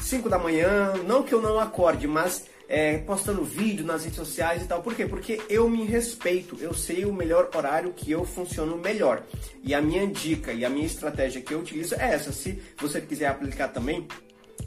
5 0.00 0.28
da 0.28 0.38
manhã, 0.38 0.92
não 1.06 1.22
que 1.22 1.32
eu 1.32 1.40
não 1.40 1.60
acorde, 1.60 2.08
mas 2.08 2.46
é, 2.68 2.98
postando 2.98 3.44
vídeo 3.44 3.84
nas 3.84 4.04
redes 4.04 4.18
sociais 4.18 4.62
e 4.62 4.66
tal. 4.66 4.82
Por 4.82 4.94
quê? 4.94 5.06
Porque 5.06 5.40
eu 5.48 5.68
me 5.68 5.84
respeito, 5.84 6.56
eu 6.60 6.74
sei 6.74 7.04
o 7.04 7.12
melhor 7.12 7.50
horário 7.54 7.92
que 7.92 8.10
eu 8.10 8.24
funciono 8.24 8.76
melhor. 8.76 9.22
E 9.62 9.74
a 9.74 9.80
minha 9.80 10.06
dica 10.06 10.52
e 10.52 10.64
a 10.64 10.70
minha 10.70 10.86
estratégia 10.86 11.40
que 11.40 11.52
eu 11.52 11.60
utilizo 11.60 11.94
é 11.94 12.14
essa. 12.14 12.32
Se 12.32 12.62
você 12.78 13.00
quiser 13.00 13.26
aplicar 13.26 13.68
também, 13.68 14.06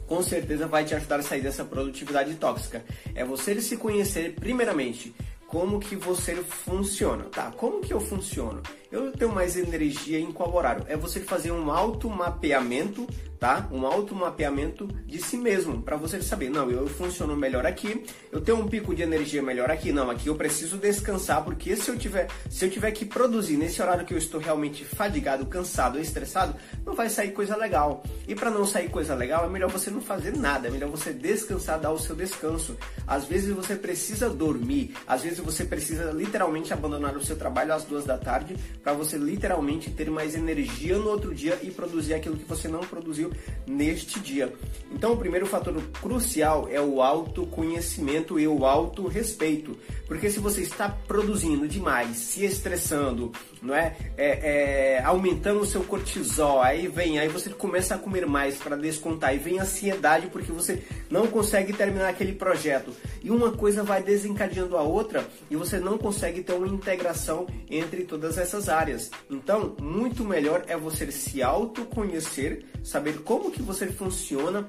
com 0.06 0.22
certeza 0.22 0.66
vai 0.66 0.84
te 0.84 0.94
ajudar 0.94 1.20
a 1.20 1.22
sair 1.22 1.42
dessa 1.42 1.64
produtividade 1.64 2.34
tóxica. 2.36 2.84
É 3.14 3.24
você 3.24 3.60
se 3.60 3.76
conhecer 3.76 4.34
primeiramente 4.34 5.14
como 5.46 5.80
que 5.80 5.96
você 5.96 6.34
funciona, 6.36 7.24
tá? 7.24 7.50
Como 7.50 7.80
que 7.80 7.92
eu 7.92 8.00
funciono? 8.00 8.62
Eu 8.90 9.12
tenho 9.12 9.30
mais 9.30 9.54
energia 9.54 10.18
em 10.18 10.32
qual 10.32 10.54
horário? 10.54 10.84
É 10.88 10.96
você 10.96 11.20
fazer 11.20 11.52
um 11.52 11.70
automapeamento 11.70 13.06
tá? 13.38 13.68
Um 13.70 13.86
automapeamento 13.86 14.86
de 15.06 15.18
si 15.22 15.36
mesmo, 15.36 15.80
para 15.82 15.96
você 15.96 16.20
saber, 16.20 16.50
não, 16.50 16.70
eu 16.70 16.86
funciono 16.88 17.36
melhor 17.36 17.64
aqui, 17.64 18.04
eu 18.32 18.40
tenho 18.40 18.58
um 18.58 18.66
pico 18.66 18.94
de 18.94 19.02
energia 19.02 19.42
melhor 19.42 19.70
aqui, 19.70 19.92
não, 19.92 20.10
aqui 20.10 20.28
eu 20.28 20.34
preciso 20.34 20.76
descansar, 20.76 21.44
porque 21.44 21.76
se 21.76 21.88
eu 21.88 21.96
tiver, 21.96 22.28
se 22.50 22.64
eu 22.64 22.70
tiver 22.70 22.90
que 22.90 23.04
produzir 23.04 23.56
nesse 23.56 23.80
horário 23.80 24.04
que 24.04 24.12
eu 24.12 24.18
estou 24.18 24.40
realmente 24.40 24.84
fadigado, 24.84 25.46
cansado, 25.46 26.00
estressado, 26.00 26.54
não 26.84 26.94
vai 26.94 27.08
sair 27.08 27.30
coisa 27.30 27.56
legal. 27.56 28.02
E 28.26 28.34
para 28.34 28.50
não 28.50 28.66
sair 28.66 28.88
coisa 28.88 29.14
legal, 29.14 29.44
é 29.44 29.48
melhor 29.48 29.70
você 29.70 29.90
não 29.90 30.00
fazer 30.00 30.36
nada, 30.36 30.68
é 30.68 30.70
melhor 30.70 30.90
você 30.90 31.12
descansar, 31.12 31.78
dar 31.78 31.92
o 31.92 31.98
seu 31.98 32.16
descanso. 32.16 32.76
Às 33.06 33.24
vezes 33.24 33.54
você 33.54 33.76
precisa 33.76 34.28
dormir, 34.28 34.94
às 35.06 35.22
vezes 35.22 35.38
você 35.38 35.64
precisa 35.64 36.10
literalmente 36.10 36.72
abandonar 36.72 37.16
o 37.16 37.24
seu 37.24 37.36
trabalho 37.36 37.72
às 37.72 37.84
duas 37.84 38.04
da 38.04 38.18
tarde 38.18 38.56
para 38.82 38.92
você 38.92 39.16
literalmente 39.16 39.90
ter 39.90 40.10
mais 40.10 40.34
energia 40.34 40.96
no 40.98 41.10
outro 41.10 41.34
dia 41.34 41.58
e 41.62 41.70
produzir 41.70 42.14
aquilo 42.14 42.36
que 42.36 42.44
você 42.44 42.68
não 42.68 42.80
produziu 42.80 43.30
neste 43.66 44.20
dia. 44.20 44.52
Então, 44.90 45.12
o 45.12 45.16
primeiro 45.16 45.46
fator 45.46 45.74
crucial 46.00 46.68
é 46.70 46.80
o 46.80 47.02
autoconhecimento 47.02 48.38
e 48.38 48.46
o 48.46 48.64
autorrespeito. 48.64 49.76
Porque 50.06 50.30
se 50.30 50.40
você 50.40 50.62
está 50.62 50.88
produzindo 50.88 51.68
demais, 51.68 52.16
se 52.16 52.44
estressando, 52.44 53.30
não 53.60 53.74
é? 53.74 53.94
é, 54.16 54.96
é 54.96 55.02
aumentando 55.04 55.60
o 55.60 55.66
seu 55.66 55.84
cortisol, 55.84 56.62
aí 56.62 56.88
vem, 56.88 57.18
aí 57.18 57.28
você 57.28 57.50
começa 57.50 57.94
a 57.94 57.98
comer 57.98 58.26
mais 58.26 58.56
para 58.56 58.76
descontar, 58.76 59.34
e 59.34 59.38
vem 59.38 59.58
a 59.58 59.62
ansiedade 59.62 60.28
porque 60.28 60.50
você 60.50 60.82
não 61.10 61.26
consegue 61.26 61.72
terminar 61.72 62.08
aquele 62.08 62.32
projeto. 62.32 62.90
E 63.22 63.30
uma 63.30 63.52
coisa 63.52 63.82
vai 63.82 64.02
desencadeando 64.02 64.76
a 64.76 64.82
outra 64.82 65.26
e 65.50 65.56
você 65.56 65.78
não 65.78 65.98
consegue 65.98 66.42
ter 66.42 66.54
uma 66.54 66.66
integração 66.66 67.46
entre 67.68 68.04
todas 68.04 68.38
essas 68.38 68.67
áreas. 68.68 69.10
Então, 69.30 69.76
muito 69.80 70.24
melhor 70.24 70.64
é 70.66 70.76
você 70.76 71.10
se 71.10 71.42
autoconhecer, 71.42 72.64
saber 72.82 73.20
como 73.22 73.50
que 73.50 73.62
você 73.62 73.86
funciona 73.86 74.68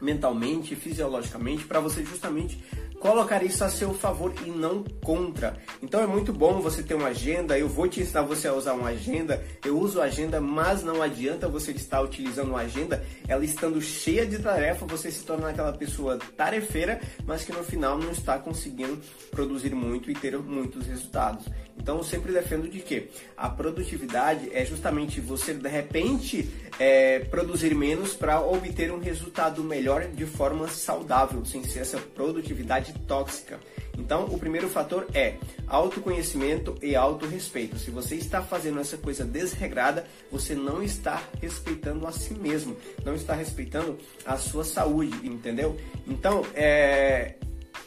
mentalmente, 0.00 0.74
fisiologicamente, 0.74 1.64
para 1.64 1.80
você 1.80 2.04
justamente 2.04 2.62
colocar 3.00 3.42
isso 3.42 3.64
a 3.64 3.68
seu 3.70 3.94
favor 3.94 4.32
e 4.46 4.50
não 4.50 4.84
contra. 5.02 5.56
Então 5.82 6.02
é 6.02 6.06
muito 6.06 6.32
bom 6.32 6.60
você 6.60 6.82
ter 6.82 6.94
uma 6.94 7.08
agenda. 7.08 7.58
Eu 7.58 7.66
vou 7.66 7.88
te 7.88 8.00
ensinar 8.02 8.22
você 8.22 8.46
a 8.46 8.52
usar 8.52 8.74
uma 8.74 8.90
agenda. 8.90 9.42
Eu 9.64 9.78
uso 9.78 10.00
agenda, 10.00 10.38
mas 10.40 10.84
não 10.84 11.02
adianta 11.02 11.48
você 11.48 11.72
estar 11.72 12.02
utilizando 12.02 12.50
uma 12.50 12.60
agenda, 12.60 13.02
ela 13.26 13.44
estando 13.44 13.80
cheia 13.80 14.26
de 14.26 14.38
tarefa, 14.38 14.84
você 14.84 15.10
se 15.10 15.24
torna 15.24 15.48
aquela 15.48 15.72
pessoa 15.72 16.18
tarefeira, 16.36 17.00
mas 17.24 17.42
que 17.42 17.52
no 17.52 17.64
final 17.64 17.98
não 17.98 18.10
está 18.10 18.38
conseguindo 18.38 19.00
produzir 19.30 19.74
muito 19.74 20.10
e 20.10 20.14
ter 20.14 20.38
muitos 20.38 20.86
resultados. 20.86 21.46
Então 21.78 21.98
eu 21.98 22.04
sempre 22.04 22.32
defendo 22.32 22.68
de 22.68 22.80
que 22.80 23.08
a 23.36 23.48
produtividade 23.48 24.50
é 24.52 24.64
justamente 24.64 25.20
você 25.20 25.54
de 25.54 25.68
repente 25.68 26.48
é, 26.78 27.20
produzir 27.20 27.74
menos 27.74 28.14
para 28.14 28.40
obter 28.40 28.90
um 28.90 28.98
resultado 28.98 29.62
melhor 29.62 30.06
de 30.06 30.24
forma 30.24 30.68
saudável, 30.68 31.44
sem 31.44 31.64
ser 31.64 31.80
essa 31.80 31.98
produtividade 31.98 32.92
tóxica. 33.06 33.58
Então, 33.98 34.24
o 34.24 34.38
primeiro 34.38 34.68
fator 34.68 35.06
é 35.12 35.34
autoconhecimento 35.66 36.74
e 36.80 36.96
autorrespeito. 36.96 37.78
Se 37.78 37.90
você 37.90 38.14
está 38.14 38.40
fazendo 38.40 38.80
essa 38.80 38.96
coisa 38.96 39.24
desregrada, 39.24 40.06
você 40.30 40.54
não 40.54 40.82
está 40.82 41.22
respeitando 41.40 42.06
a 42.06 42.12
si 42.12 42.32
mesmo, 42.32 42.76
não 43.04 43.14
está 43.14 43.34
respeitando 43.34 43.98
a 44.24 44.38
sua 44.38 44.64
saúde, 44.64 45.14
entendeu? 45.26 45.78
Então, 46.06 46.44
é, 46.54 47.34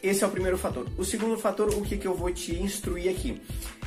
esse 0.04 0.24
é 0.24 0.28
o 0.28 0.30
primeiro 0.30 0.58
fator. 0.58 0.86
O 0.98 1.04
segundo 1.04 1.38
fator, 1.38 1.70
o 1.70 1.82
que, 1.82 1.98
que 1.98 2.06
eu 2.06 2.14
vou 2.14 2.32
te 2.32 2.54
instruir 2.56 3.10
aqui? 3.10 3.42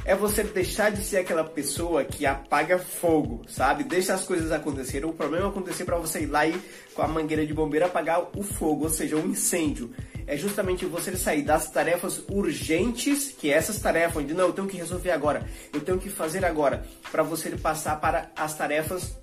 é 0.07 0.15
você 0.15 0.45
deixar 0.45 0.91
de 0.91 1.03
ser 1.03 1.19
aquela 1.19 1.43
pessoa 1.43 2.05
que 2.05 2.25
apaga 2.25 2.79
fogo, 2.79 3.43
sabe? 3.49 3.83
Deixa 3.83 4.15
as 4.15 4.25
coisas 4.25 4.53
acontecerem, 4.53 5.09
o 5.09 5.13
problema 5.13 5.49
acontecer 5.49 5.85
para 5.85 5.97
você 5.97 6.21
ir 6.21 6.27
lá 6.27 6.47
e 6.47 6.57
com 6.95 7.03
a 7.03 7.09
mangueira 7.09 7.45
de 7.45 7.53
bombeiro 7.53 7.87
apagar 7.87 8.23
o 8.37 8.43
fogo, 8.43 8.85
ou 8.85 8.91
seja, 8.91 9.17
um 9.17 9.27
incêndio. 9.27 9.93
É 10.25 10.37
justamente 10.37 10.87
você 10.87 11.17
sair 11.17 11.43
das 11.43 11.71
tarefas 11.71 12.23
urgentes, 12.31 13.35
que 13.37 13.51
é 13.51 13.57
essas 13.57 13.81
tarefas 13.81 14.23
onde 14.23 14.33
não, 14.33 14.47
eu 14.47 14.53
tenho 14.53 14.69
que 14.69 14.77
resolver 14.77 15.11
agora, 15.11 15.45
eu 15.75 15.81
tenho 15.81 15.99
que 15.99 16.09
fazer 16.09 16.45
agora, 16.45 16.87
para 17.11 17.25
você 17.25 17.51
passar 17.57 18.01
para 18.01 18.31
as 18.37 18.57
tarefas 18.57 19.17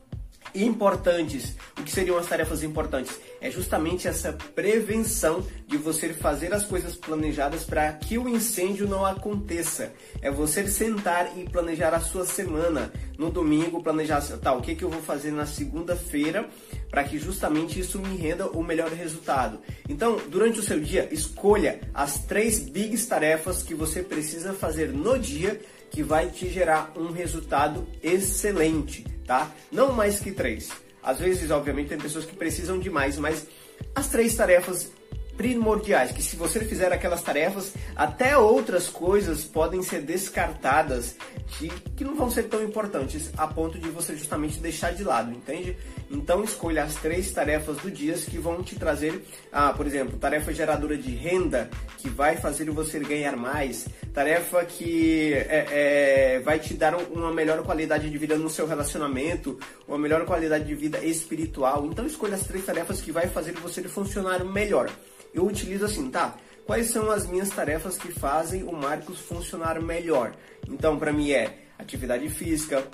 importantes. 0.55 1.55
O 1.79 1.83
que 1.83 1.91
seriam 1.91 2.17
as 2.17 2.27
tarefas 2.27 2.63
importantes? 2.63 3.19
É 3.41 3.49
justamente 3.49 4.07
essa 4.07 4.33
prevenção 4.33 5.45
de 5.67 5.77
você 5.77 6.13
fazer 6.13 6.53
as 6.53 6.65
coisas 6.65 6.95
planejadas 6.95 7.63
para 7.63 7.91
que 7.93 8.17
o 8.17 8.29
incêndio 8.29 8.87
não 8.87 9.05
aconteça. 9.05 9.91
É 10.21 10.31
você 10.31 10.67
sentar 10.67 11.37
e 11.37 11.49
planejar 11.49 11.93
a 11.93 11.99
sua 11.99 12.25
semana. 12.25 12.91
No 13.17 13.29
domingo, 13.29 13.83
planejar, 13.83 14.21
tá, 14.39 14.53
o 14.53 14.61
que, 14.61 14.75
que 14.75 14.83
eu 14.83 14.89
vou 14.89 15.01
fazer 15.01 15.31
na 15.31 15.45
segunda-feira 15.45 16.49
para 16.89 17.03
que 17.03 17.17
justamente 17.17 17.79
isso 17.79 17.99
me 17.99 18.15
renda 18.17 18.47
o 18.47 18.63
melhor 18.63 18.91
resultado. 18.91 19.59
Então, 19.87 20.19
durante 20.29 20.59
o 20.59 20.63
seu 20.63 20.79
dia, 20.79 21.07
escolha 21.11 21.81
as 21.93 22.19
três 22.25 22.59
big 22.59 22.97
tarefas 23.05 23.63
que 23.63 23.73
você 23.73 24.01
precisa 24.01 24.53
fazer 24.53 24.89
no 24.89 25.17
dia 25.17 25.59
que 25.89 26.01
vai 26.01 26.29
te 26.29 26.49
gerar 26.49 26.91
um 26.95 27.11
resultado 27.11 27.87
excelente 28.01 29.12
tá? 29.25 29.51
Não 29.71 29.91
mais 29.91 30.19
que 30.19 30.31
três. 30.31 30.69
Às 31.01 31.19
vezes, 31.19 31.51
obviamente, 31.51 31.89
tem 31.89 31.97
pessoas 31.97 32.25
que 32.25 32.35
precisam 32.35 32.79
de 32.79 32.89
mais, 32.89 33.17
mas 33.17 33.47
as 33.93 34.07
três 34.07 34.35
tarefas 34.35 34.91
primordiais, 35.37 36.11
que 36.11 36.21
se 36.21 36.35
você 36.35 36.59
fizer 36.61 36.91
aquelas 36.91 37.21
tarefas, 37.21 37.73
até 37.95 38.37
outras 38.37 38.87
coisas 38.87 39.43
podem 39.43 39.81
ser 39.81 40.01
descartadas 40.01 41.15
de, 41.59 41.69
que 41.95 42.03
não 42.03 42.15
vão 42.15 42.29
ser 42.29 42.43
tão 42.43 42.63
importantes 42.63 43.31
a 43.37 43.47
ponto 43.47 43.77
de 43.79 43.89
você 43.89 44.15
justamente 44.15 44.59
deixar 44.59 44.93
de 44.93 45.03
lado, 45.03 45.31
entende? 45.31 45.77
Então 46.09 46.43
escolha 46.43 46.83
as 46.83 46.95
três 46.95 47.31
tarefas 47.31 47.77
do 47.77 47.89
dia 47.89 48.13
que 48.13 48.37
vão 48.37 48.61
te 48.61 48.75
trazer, 48.75 49.23
ah, 49.51 49.73
por 49.73 49.87
exemplo, 49.87 50.17
tarefa 50.19 50.53
geradora 50.53 50.97
de 50.97 51.11
renda, 51.11 51.69
que 51.97 52.09
vai 52.09 52.37
fazer 52.37 52.69
você 52.69 52.99
ganhar 52.99 53.35
mais, 53.35 53.87
tarefa 54.13 54.63
que 54.65 55.33
é, 55.33 56.35
é, 56.35 56.39
vai 56.39 56.59
te 56.59 56.73
dar 56.73 56.95
uma 56.95 57.31
melhor 57.31 57.63
qualidade 57.63 58.09
de 58.09 58.17
vida 58.17 58.37
no 58.37 58.49
seu 58.49 58.67
relacionamento, 58.67 59.59
uma 59.87 59.97
melhor 59.97 60.25
qualidade 60.25 60.65
de 60.65 60.75
vida 60.75 60.99
espiritual. 61.03 61.85
Então 61.85 62.05
escolha 62.05 62.35
as 62.35 62.45
três 62.45 62.65
tarefas 62.65 63.01
que 63.01 63.11
vai 63.11 63.27
fazer 63.27 63.53
você 63.53 63.81
funcionar 63.83 64.43
melhor. 64.43 64.89
Eu 65.33 65.45
utilizo 65.45 65.85
assim, 65.85 66.09
tá? 66.09 66.35
Quais 66.65 66.87
são 66.87 67.11
as 67.11 67.27
minhas 67.27 67.49
tarefas 67.49 67.97
que 67.97 68.11
fazem 68.11 68.63
o 68.63 68.71
Marcos 68.71 69.19
funcionar 69.19 69.81
melhor? 69.81 70.33
Então, 70.69 70.97
para 70.97 71.11
mim 71.11 71.31
é 71.31 71.57
atividade 71.77 72.29
física, 72.29 72.87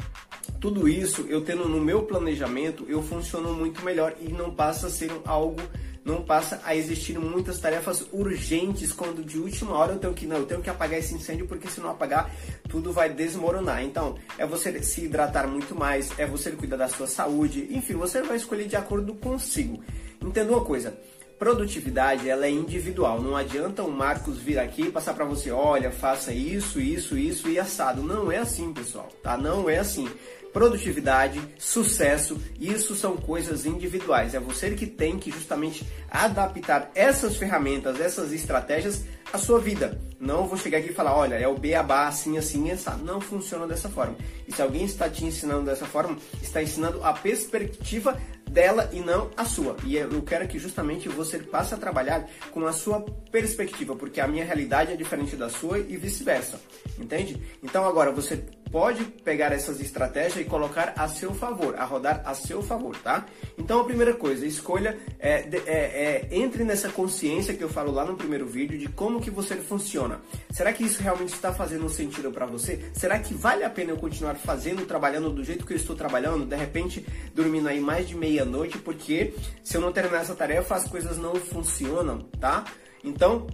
tudo 0.60 0.88
isso 0.88 1.26
eu 1.30 1.42
tendo 1.42 1.68
no 1.68 1.80
meu 1.80 2.04
planejamento, 2.04 2.86
eu 2.90 3.04
funciono 3.04 3.54
muito 3.54 3.84
melhor 3.84 4.16
e 4.20 4.30
não 4.30 4.54
passa 4.54 4.88
a 4.88 4.90
ser 4.90 5.12
algo 5.26 5.62
não 6.04 6.24
passa 6.24 6.60
a 6.64 6.76
existir 6.76 7.20
muitas 7.20 7.60
tarefas 7.60 8.06
urgentes 8.12 8.92
quando 8.92 9.24
de 9.24 9.38
última 9.38 9.76
hora 9.76 9.94
eu 9.94 10.00
tenho 10.00 10.14
que 10.14 10.26
não, 10.26 10.38
eu 10.38 10.46
tenho 10.46 10.62
que 10.62 10.70
apagar 10.70 11.00
esse 11.00 11.14
incêndio 11.14 11.48
porque 11.48 11.68
se 11.68 11.80
não 11.80 11.92
apagar 11.92 12.34
tudo 12.68 12.92
vai 12.92 13.10
desmoronar. 13.14 13.84
Então, 13.84 14.16
é 14.38 14.46
você 14.46 14.82
se 14.82 15.06
hidratar 15.06 15.48
muito 15.48 15.76
mais, 15.76 16.18
é 16.18 16.26
você 16.26 16.52
cuidar 16.52 16.78
da 16.78 16.88
sua 16.88 17.08
saúde, 17.08 17.68
enfim, 17.72 17.94
você 17.94 18.22
vai 18.22 18.38
escolher 18.38 18.68
de 18.68 18.76
acordo 18.76 19.14
consigo. 19.16 19.84
Entenda 20.22 20.52
uma 20.52 20.66
coisa, 20.66 20.98
produtividade 21.40 22.30
ela 22.30 22.46
é 22.46 22.52
individual. 22.52 23.22
Não 23.22 23.36
adianta 23.36 23.82
o 23.82 23.90
Marcos 23.90 24.38
vir 24.38 24.60
aqui 24.60 24.84
e 24.84 24.92
passar 24.92 25.14
para 25.14 25.26
você, 25.26 25.50
olha, 25.50 25.90
faça 25.90 26.34
isso, 26.34 26.80
isso, 26.80 27.18
isso 27.18 27.50
e 27.50 27.58
assado. 27.58 28.04
Não 28.04 28.30
é 28.30 28.38
assim, 28.38 28.74
pessoal, 28.74 29.10
tá? 29.24 29.38
Não 29.38 29.70
é 29.70 29.80
assim 29.80 30.08
produtividade, 30.52 31.40
sucesso, 31.58 32.40
isso 32.60 32.96
são 32.96 33.16
coisas 33.16 33.66
individuais. 33.66 34.34
É 34.34 34.40
você 34.40 34.72
que 34.72 34.86
tem 34.86 35.18
que 35.18 35.32
justamente 35.32 35.86
adaptar 36.10 36.92
essas 36.96 37.36
ferramentas, 37.38 38.00
essas 38.00 38.32
estratégias 38.32 39.04
à 39.32 39.38
sua 39.38 39.60
vida. 39.60 40.00
Não 40.20 40.48
vou 40.48 40.58
chegar 40.58 40.80
aqui 40.80 40.90
e 40.90 40.94
falar, 40.94 41.16
olha, 41.16 41.36
é 41.36 41.48
o 41.48 41.58
beabá 41.58 42.08
assim, 42.08 42.38
assim, 42.38 42.70
essa. 42.70 42.92
Não 42.96 43.22
funciona 43.22 43.68
dessa 43.68 43.90
forma. 43.90 44.16
E 44.48 44.52
se 44.52 44.62
alguém 44.62 44.84
está 44.84 45.10
te 45.10 45.24
ensinando 45.24 45.66
dessa 45.66 45.86
forma, 45.86 46.18
está 46.42 46.62
ensinando 46.62 47.04
a 47.04 47.14
perspectiva 47.14 48.20
dela 48.50 48.90
e 48.92 49.00
não 49.00 49.30
a 49.38 49.46
sua. 49.46 49.76
E 49.86 49.96
eu 49.96 50.22
quero 50.22 50.48
que 50.48 50.60
justamente 50.60 51.08
você 51.08 51.40
passe 51.40 51.74
a 51.74 51.78
trabalhar 51.78 52.28
com 52.52 52.66
a 52.66 52.74
sua 52.74 53.02
perspectiva, 53.32 53.96
porque 53.96 54.20
a 54.20 54.28
minha 54.28 54.46
realidade 54.46 54.92
é 54.92 54.96
diferente 54.96 55.36
da 55.36 55.50
sua 55.50 55.80
e 55.80 55.98
vice-versa. 55.98 56.60
Entende? 56.98 57.42
Então 57.64 57.86
agora 57.88 58.12
você 58.12 58.44
pode 58.72 59.04
pegar 59.04 59.52
essas 59.52 59.80
estratégias 59.80 60.46
e 60.46 60.50
colocar 60.50 60.94
a 60.96 61.08
seu 61.08 61.34
favor, 61.34 61.76
a 61.76 61.84
rodar 61.84 62.22
a 62.26 62.34
seu 62.34 62.62
favor, 62.62 62.96
tá? 62.98 63.26
Então 63.58 63.80
a 63.80 63.84
primeira 63.84 64.14
coisa, 64.14 64.46
escolha, 64.46 64.98
é, 65.20 65.48
é, 65.66 65.72
é, 65.72 66.28
entre 66.32 66.64
nessa 66.64 66.90
consciência 66.90 67.54
que 67.54 67.64
eu 67.64 67.70
falo 67.70 67.92
lá 67.92 68.06
no 68.06 68.16
primeiro 68.16 68.46
vídeo 68.46 68.78
de 68.78 68.88
como 68.88 69.22
que 69.22 69.32
você 69.32 69.56
funciona. 69.56 70.22
Será 70.52 70.72
que 70.72 70.84
isso 70.84 71.02
realmente 71.02 71.34
está 71.34 71.54
fazendo 71.54 71.90
sentido 71.90 72.32
para 72.32 72.46
você? 72.46 72.90
Será 72.94 73.20
que 73.20 73.34
vale 73.34 73.64
a 73.64 73.70
pena 73.70 73.92
eu 73.92 73.98
continuar 73.98 74.36
fazendo, 74.36 74.86
trabalhando 74.86 75.32
do 75.32 75.44
jeito 75.44 75.66
que 75.66 75.74
eu 75.74 75.78
estou 75.78 75.96
trabalhando, 75.96 76.46
de 76.46 76.56
repente 76.56 77.06
dormindo 77.34 77.68
aí 77.68 77.80
mais 77.80 78.08
de 78.08 78.16
meia-noite, 78.40 78.78
porque 78.78 79.34
se 79.64 79.76
eu 79.76 79.82
não 79.82 79.92
terminar 79.92 80.22
essa 80.22 80.36
tarefa 80.36 80.76
as 80.76 80.88
coisas 80.88 81.18
não 81.18 81.36
funcionam, 81.36 82.20
tá? 82.40 82.66
Então, 83.04 83.48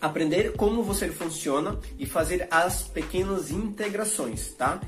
aprender 0.00 0.52
como 0.52 0.82
você 0.82 1.08
funciona 1.08 1.78
e 1.98 2.06
fazer 2.06 2.46
as 2.50 2.82
pequenas 2.82 3.50
integrações, 3.50 4.52
tá? 4.52 4.80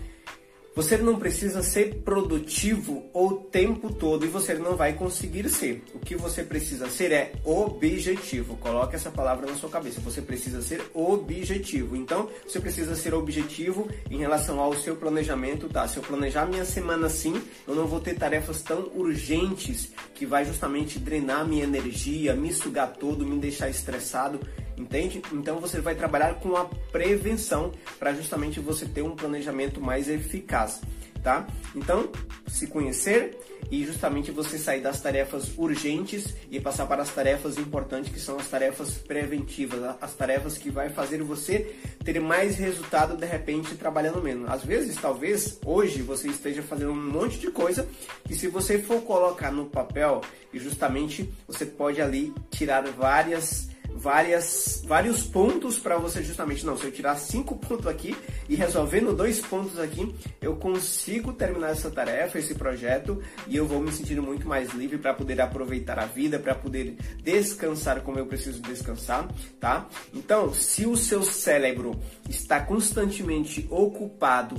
Você 0.75 0.97
não 0.97 1.19
precisa 1.19 1.63
ser 1.63 1.97
produtivo 1.97 3.05
o 3.13 3.33
tempo 3.33 3.93
todo 3.93 4.25
e 4.25 4.29
você 4.29 4.55
não 4.55 4.75
vai 4.75 4.95
conseguir 4.95 5.47
ser. 5.51 5.85
O 5.93 5.99
que 5.99 6.17
você 6.17 6.43
precisa 6.43 6.89
ser 6.89 7.13
é 7.13 7.33
objetivo. 7.45 8.57
Coloque 8.57 8.97
essa 8.97 9.11
palavra 9.11 9.47
na 9.47 9.55
sua 9.55 9.69
cabeça. 9.69 10.01
Você 10.01 10.23
precisa 10.23 10.63
ser 10.63 10.83
objetivo. 10.95 11.95
Então, 11.95 12.27
você 12.47 12.59
precisa 12.59 12.97
ser 12.97 13.13
objetivo 13.13 13.87
em 14.11 14.17
relação 14.17 14.61
ao 14.61 14.75
seu 14.75 14.97
planejamento, 14.97 15.69
tá? 15.69 15.87
Se 15.87 15.99
eu 15.99 16.03
planejar 16.03 16.47
minha 16.47 16.65
semana 16.65 17.07
assim, 17.07 17.39
eu 17.69 17.75
não 17.75 17.87
vou 17.87 18.01
ter 18.01 18.15
tarefas 18.15 18.63
tão 18.63 18.91
urgentes 18.95 19.91
que 20.15 20.25
vai 20.25 20.47
justamente 20.47 20.99
drenar 20.99 21.47
minha 21.47 21.65
energia, 21.65 22.35
me 22.35 22.51
sugar 22.51 22.95
todo, 22.95 23.27
me 23.27 23.39
deixar 23.39 23.69
estressado. 23.69 24.41
Entende? 24.83 25.23
Então 25.33 25.61
você 25.61 25.81
vai 25.81 25.95
trabalhar 25.95 26.35
com 26.35 26.57
a 26.57 26.65
prevenção 26.91 27.71
para 28.01 28.13
justamente 28.13 28.59
você 28.59 28.85
ter 28.85 29.03
um 29.03 29.15
planejamento 29.15 29.81
mais 29.81 30.09
eficaz, 30.09 30.81
tá? 31.23 31.47
Então, 31.75 32.11
se 32.49 32.67
conhecer 32.67 33.39
e 33.71 33.85
justamente 33.87 34.33
você 34.33 34.59
sair 34.59 34.81
das 34.81 35.01
tarefas 35.01 35.57
urgentes 35.57 36.35
e 36.51 36.59
passar 36.59 36.87
para 36.87 37.01
as 37.01 37.15
tarefas 37.15 37.59
importantes, 37.59 38.13
que 38.13 38.19
são 38.19 38.37
as 38.37 38.49
tarefas 38.49 38.95
preventivas, 38.95 39.95
as 40.01 40.15
tarefas 40.15 40.59
que 40.59 40.69
vai 40.69 40.91
fazer 40.91 41.23
você 41.23 41.75
ter 42.05 42.21
mais 42.21 42.57
resultado 42.57 43.17
de 43.17 43.25
repente 43.25 43.77
trabalhando 43.77 44.21
menos. 44.21 44.51
Às 44.51 44.65
vezes, 44.65 44.97
talvez 44.97 45.61
hoje 45.65 46.03
você 46.03 46.29
esteja 46.29 46.61
fazendo 46.61 46.91
um 46.91 47.11
monte 47.11 47.39
de 47.39 47.53
coisa 47.53 47.89
que 48.25 48.35
se 48.35 48.49
você 48.49 48.81
for 48.81 49.01
colocar 49.03 49.53
no 49.53 49.67
papel 49.67 50.23
e 50.53 50.59
justamente 50.59 51.33
você 51.47 51.65
pode 51.65 52.03
ali 52.03 52.35
tirar 52.51 52.83
várias 52.91 53.72
várias, 54.03 54.83
vários 54.85 55.23
pontos 55.23 55.79
para 55.79 55.97
você 55.97 56.23
justamente, 56.23 56.67
não, 56.67 56.77
se 56.77 56.85
eu 56.85 56.91
tirar 56.91 57.17
cinco 57.17 57.57
pontos 57.57 57.87
aqui 57.87 58.17
e 58.49 58.57
resolvendo 58.57 59.15
dois 59.15 59.41
pontos 59.41 59.79
aqui, 59.79 60.13
eu 60.41 60.57
consigo 60.57 61.33
terminar 61.33 61.71
essa 61.71 61.89
tarefa, 61.89 62.39
esse 62.39 62.55
projeto 62.55 63.23
e 63.47 63.57
eu 63.57 63.65
vou 63.65 63.81
me 63.81 63.93
sentir 63.93 64.21
muito 64.21 64.47
mais 64.47 64.73
livre 64.73 64.99
para 64.99 65.15
poder 65.15 65.41
aproveitar 65.41 66.01
a 66.01 66.07
vida, 66.07 66.39
para 66.39 66.55
poder 66.55 66.97
descansar 67.23 68.03
como 68.03 68.19
eu 68.19 68.27
preciso 68.27 68.61
descansar, 68.61 69.29
tá? 69.61 69.89
Então, 70.13 70.53
se 70.53 70.85
o 70.85 70.97
seu 70.97 71.23
cérebro 71.23 71.99
está 72.29 72.61
constantemente 72.61 73.67
ocupado 73.71 74.57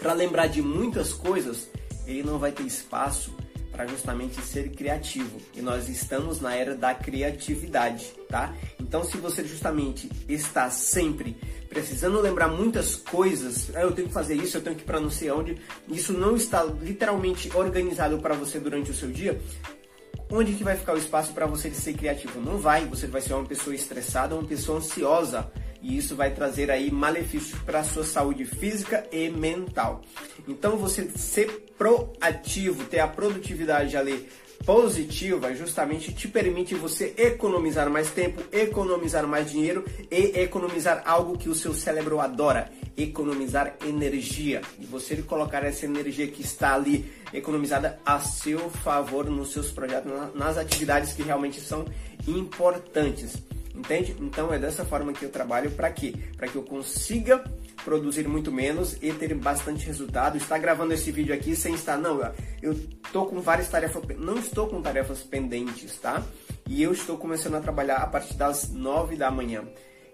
para 0.00 0.12
lembrar 0.12 0.48
de 0.48 0.60
muitas 0.60 1.12
coisas, 1.12 1.68
ele 2.06 2.24
não 2.24 2.38
vai 2.38 2.50
ter 2.50 2.64
espaço 2.64 3.34
para 3.70 3.86
justamente 3.86 4.40
ser 4.40 4.70
criativo. 4.70 5.40
E 5.54 5.60
nós 5.60 5.88
estamos 5.88 6.40
na 6.40 6.54
era 6.54 6.76
da 6.76 6.94
criatividade, 6.94 8.12
tá? 8.34 8.52
Então, 8.80 9.04
se 9.04 9.16
você 9.16 9.44
justamente 9.44 10.10
está 10.28 10.68
sempre 10.68 11.36
precisando 11.68 12.20
lembrar 12.20 12.48
muitas 12.48 12.96
coisas, 12.96 13.70
ah, 13.76 13.82
eu 13.82 13.92
tenho 13.92 14.08
que 14.08 14.12
fazer 14.12 14.34
isso, 14.34 14.56
eu 14.56 14.60
tenho 14.60 14.74
que 14.74 14.82
ir 14.82 14.84
para 14.84 14.98
não 14.98 15.08
sei 15.08 15.30
onde, 15.30 15.56
isso 15.88 16.12
não 16.12 16.34
está 16.34 16.64
literalmente 16.64 17.48
organizado 17.56 18.18
para 18.18 18.34
você 18.34 18.58
durante 18.58 18.90
o 18.90 18.94
seu 18.94 19.08
dia, 19.08 19.40
onde 20.28 20.54
que 20.54 20.64
vai 20.64 20.76
ficar 20.76 20.94
o 20.94 20.98
espaço 20.98 21.32
para 21.32 21.46
você 21.46 21.70
ser 21.70 21.92
criativo? 21.92 22.40
Não 22.40 22.58
vai, 22.58 22.84
você 22.86 23.06
vai 23.06 23.20
ser 23.20 23.34
uma 23.34 23.44
pessoa 23.44 23.72
estressada, 23.72 24.34
uma 24.34 24.48
pessoa 24.48 24.78
ansiosa 24.78 25.48
e 25.80 25.96
isso 25.96 26.16
vai 26.16 26.34
trazer 26.34 26.72
aí 26.72 26.90
malefícios 26.90 27.60
para 27.60 27.80
a 27.80 27.84
sua 27.84 28.02
saúde 28.02 28.44
física 28.44 29.06
e 29.12 29.30
mental. 29.30 30.02
Então 30.48 30.76
você 30.76 31.08
ser 31.10 31.72
proativo, 31.78 32.82
ter 32.84 32.98
a 32.98 33.06
produtividade 33.06 33.96
ali 33.96 34.28
positiva 34.64 35.54
justamente 35.54 36.12
te 36.12 36.26
permite 36.26 36.74
você 36.74 37.14
economizar 37.16 37.90
mais 37.90 38.10
tempo, 38.10 38.42
economizar 38.52 39.26
mais 39.26 39.50
dinheiro 39.50 39.84
e 40.10 40.40
economizar 40.40 41.02
algo 41.04 41.36
que 41.36 41.48
o 41.48 41.54
seu 41.54 41.74
cérebro 41.74 42.20
adora, 42.20 42.70
economizar 42.96 43.76
energia. 43.86 44.62
E 44.78 44.86
você 44.86 45.16
colocar 45.16 45.62
essa 45.64 45.84
energia 45.84 46.26
que 46.26 46.42
está 46.42 46.74
ali 46.74 47.12
economizada 47.32 47.98
a 48.04 48.20
seu 48.20 48.70
favor 48.70 49.26
nos 49.26 49.52
seus 49.52 49.70
projetos, 49.70 50.10
nas 50.34 50.56
atividades 50.56 51.12
que 51.12 51.22
realmente 51.22 51.60
são 51.60 51.84
importantes. 52.26 53.36
Entende? 53.74 54.16
Então 54.20 54.52
é 54.52 54.58
dessa 54.58 54.84
forma 54.84 55.12
que 55.12 55.24
eu 55.24 55.30
trabalho 55.30 55.70
para 55.72 55.90
quê? 55.90 56.14
Para 56.36 56.46
que 56.46 56.54
eu 56.54 56.62
consiga 56.62 57.44
produzir 57.84 58.26
muito 58.26 58.50
menos 58.50 58.96
e 59.02 59.12
ter 59.12 59.34
bastante 59.34 59.86
resultado. 59.86 60.36
Está 60.36 60.56
gravando 60.58 60.94
esse 60.94 61.12
vídeo 61.12 61.34
aqui 61.34 61.54
sem 61.54 61.74
estar, 61.74 61.98
não, 61.98 62.20
eu 62.62 62.72
estou 62.72 63.26
com 63.26 63.40
várias 63.40 63.68
tarefas, 63.68 64.02
não 64.18 64.38
estou 64.38 64.66
com 64.66 64.80
tarefas 64.80 65.20
pendentes, 65.20 65.96
tá? 65.98 66.22
E 66.66 66.82
eu 66.82 66.92
estou 66.92 67.18
começando 67.18 67.56
a 67.56 67.60
trabalhar 67.60 67.98
a 67.98 68.06
partir 68.06 68.34
das 68.34 68.70
9 68.70 69.16
da 69.16 69.30
manhã. 69.30 69.62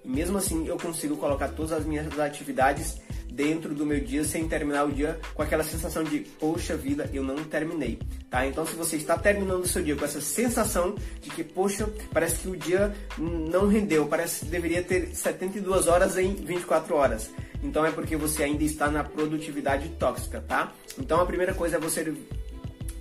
E 0.04 0.08
mesmo 0.08 0.36
assim 0.38 0.66
eu 0.66 0.76
consigo 0.76 1.16
colocar 1.16 1.48
todas 1.48 1.72
as 1.72 1.84
minhas 1.84 2.18
atividades 2.18 3.00
dentro 3.30 3.74
do 3.74 3.86
meu 3.86 4.00
dia 4.00 4.24
sem 4.24 4.48
terminar 4.48 4.84
o 4.84 4.92
dia 4.92 5.18
com 5.34 5.42
aquela 5.42 5.62
sensação 5.62 6.02
de 6.02 6.20
poxa 6.20 6.76
vida, 6.76 7.08
eu 7.12 7.22
não 7.22 7.36
terminei, 7.44 7.98
tá? 8.28 8.44
Então 8.46 8.66
se 8.66 8.74
você 8.74 8.96
está 8.96 9.16
terminando 9.16 9.62
o 9.62 9.68
seu 9.68 9.82
dia 9.82 9.94
com 9.94 10.04
essa 10.04 10.20
sensação 10.20 10.96
de 11.20 11.30
que 11.30 11.44
poxa, 11.44 11.88
parece 12.12 12.38
que 12.38 12.48
o 12.48 12.56
dia 12.56 12.92
não 13.16 13.68
rendeu, 13.68 14.06
parece 14.06 14.44
que 14.44 14.50
deveria 14.50 14.82
ter 14.82 15.14
72 15.14 15.86
horas 15.86 16.18
em 16.18 16.34
24 16.34 16.94
horas. 16.94 17.30
Então 17.62 17.84
é 17.84 17.90
porque 17.90 18.16
você 18.16 18.42
ainda 18.42 18.64
está 18.64 18.90
na 18.90 19.04
produtividade 19.04 19.88
tóxica, 19.90 20.42
tá? 20.46 20.72
Então 20.98 21.20
a 21.20 21.26
primeira 21.26 21.54
coisa 21.54 21.76
é 21.76 21.80
você 21.80 22.12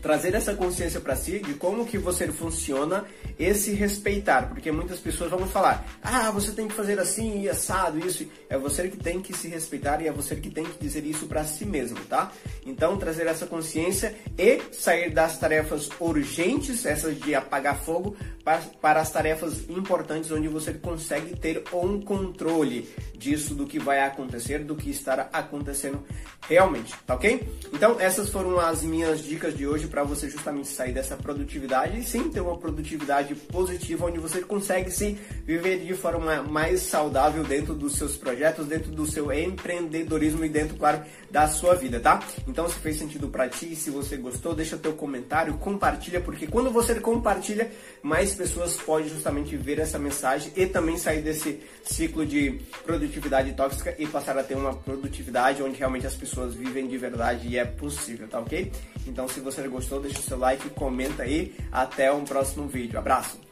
trazer 0.01 0.33
essa 0.33 0.53
consciência 0.53 0.99
para 0.99 1.15
si 1.15 1.39
de 1.39 1.53
como 1.53 1.85
que 1.85 1.97
você 1.97 2.27
funciona 2.27 3.05
e 3.37 3.53
se 3.53 3.71
respeitar, 3.73 4.49
porque 4.49 4.71
muitas 4.71 4.99
pessoas 4.99 5.31
vão 5.31 5.47
falar: 5.47 5.85
"Ah, 6.01 6.31
você 6.31 6.51
tem 6.51 6.67
que 6.67 6.73
fazer 6.73 6.99
assim 6.99 7.41
e 7.41 7.49
assado 7.49 7.99
isso". 7.99 8.25
É 8.49 8.57
você 8.57 8.87
que 8.89 8.97
tem 8.97 9.21
que 9.21 9.35
se 9.35 9.47
respeitar 9.47 10.01
e 10.01 10.07
é 10.07 10.11
você 10.11 10.35
que 10.35 10.49
tem 10.49 10.65
que 10.65 10.79
dizer 10.79 11.05
isso 11.05 11.27
para 11.27 11.43
si 11.43 11.65
mesmo, 11.65 11.99
tá? 12.05 12.31
Então, 12.65 12.97
trazer 12.97 13.27
essa 13.27 13.45
consciência 13.45 14.15
e 14.37 14.61
sair 14.71 15.09
das 15.11 15.37
tarefas 15.37 15.89
urgentes, 15.99 16.85
essas 16.85 17.19
de 17.19 17.35
apagar 17.35 17.79
fogo, 17.79 18.15
para, 18.43 18.61
para 18.81 19.01
as 19.01 19.11
tarefas 19.11 19.69
importantes 19.69 20.31
onde 20.31 20.47
você 20.47 20.73
consegue 20.73 21.35
ter 21.35 21.63
um 21.73 22.01
controle 22.01 22.89
disso 23.15 23.53
do 23.53 23.67
que 23.67 23.77
vai 23.77 24.01
acontecer, 24.01 24.59
do 24.59 24.75
que 24.75 24.89
estará 24.89 25.29
acontecendo 25.31 26.03
realmente, 26.47 26.95
tá 27.05 27.15
OK? 27.15 27.47
Então, 27.73 27.99
essas 27.99 28.29
foram 28.29 28.59
as 28.59 28.81
minhas 28.81 29.23
dicas 29.23 29.55
de 29.55 29.67
hoje 29.67 29.87
para 29.89 30.03
você 30.03 30.29
justamente 30.29 30.67
sair 30.67 30.93
dessa 30.93 31.17
produtividade 31.17 31.99
e 31.99 32.03
sim 32.03 32.29
ter 32.29 32.39
uma 32.39 32.57
produtividade 32.57 33.35
positiva 33.35 34.05
onde 34.05 34.19
você 34.19 34.41
consegue 34.41 34.91
sim 34.91 35.17
viver 35.45 35.79
de 35.79 35.93
forma 35.93 36.43
mais 36.43 36.81
saudável 36.81 37.43
dentro 37.43 37.73
dos 37.73 37.95
seus 37.95 38.15
projetos, 38.15 38.67
dentro 38.67 38.91
do 38.91 39.05
seu 39.05 39.31
empreendedorismo 39.31 40.45
e 40.45 40.49
dentro, 40.49 40.77
claro, 40.77 41.01
da 41.29 41.47
sua 41.47 41.75
vida, 41.75 41.99
tá? 41.99 42.23
Então, 42.47 42.67
se 42.69 42.75
fez 42.79 42.97
sentido 42.97 43.27
para 43.27 43.49
ti, 43.49 43.75
se 43.75 43.89
você 43.89 44.17
gostou, 44.17 44.55
deixa 44.55 44.77
teu 44.77 44.93
comentário, 44.93 45.53
compartilha, 45.57 46.21
porque 46.21 46.47
quando 46.47 46.71
você 46.71 46.95
compartilha, 46.95 47.71
mais 48.01 48.33
pessoas 48.33 48.75
podem 48.75 49.09
justamente 49.09 49.55
ver 49.55 49.79
essa 49.79 49.99
mensagem 49.99 50.51
e 50.55 50.65
também 50.65 50.97
sair 50.97 51.21
desse 51.21 51.59
ciclo 51.83 52.25
de 52.25 52.59
produtividade 52.85 53.53
tóxica 53.53 53.95
e 53.97 54.07
passar 54.07 54.37
a 54.37 54.43
ter 54.43 54.55
uma 54.55 54.73
produtividade 54.73 55.61
onde 55.61 55.77
realmente 55.77 56.07
as 56.07 56.15
pessoas 56.15 56.53
vivem 56.53 56.87
de 56.87 56.97
verdade 56.97 57.47
e 57.47 57.57
é 57.57 57.65
possível, 57.65 58.27
tá 58.27 58.39
ok? 58.39 58.71
Então, 59.07 59.27
se 59.27 59.39
você 59.39 59.61
gostou, 59.79 60.01
deixa 60.01 60.19
o 60.19 60.23
seu 60.23 60.37
like, 60.37 60.69
comenta 60.71 61.23
aí. 61.23 61.55
Até 61.71 62.11
um 62.11 62.23
próximo 62.23 62.67
vídeo. 62.67 62.99
Abraço! 62.99 63.48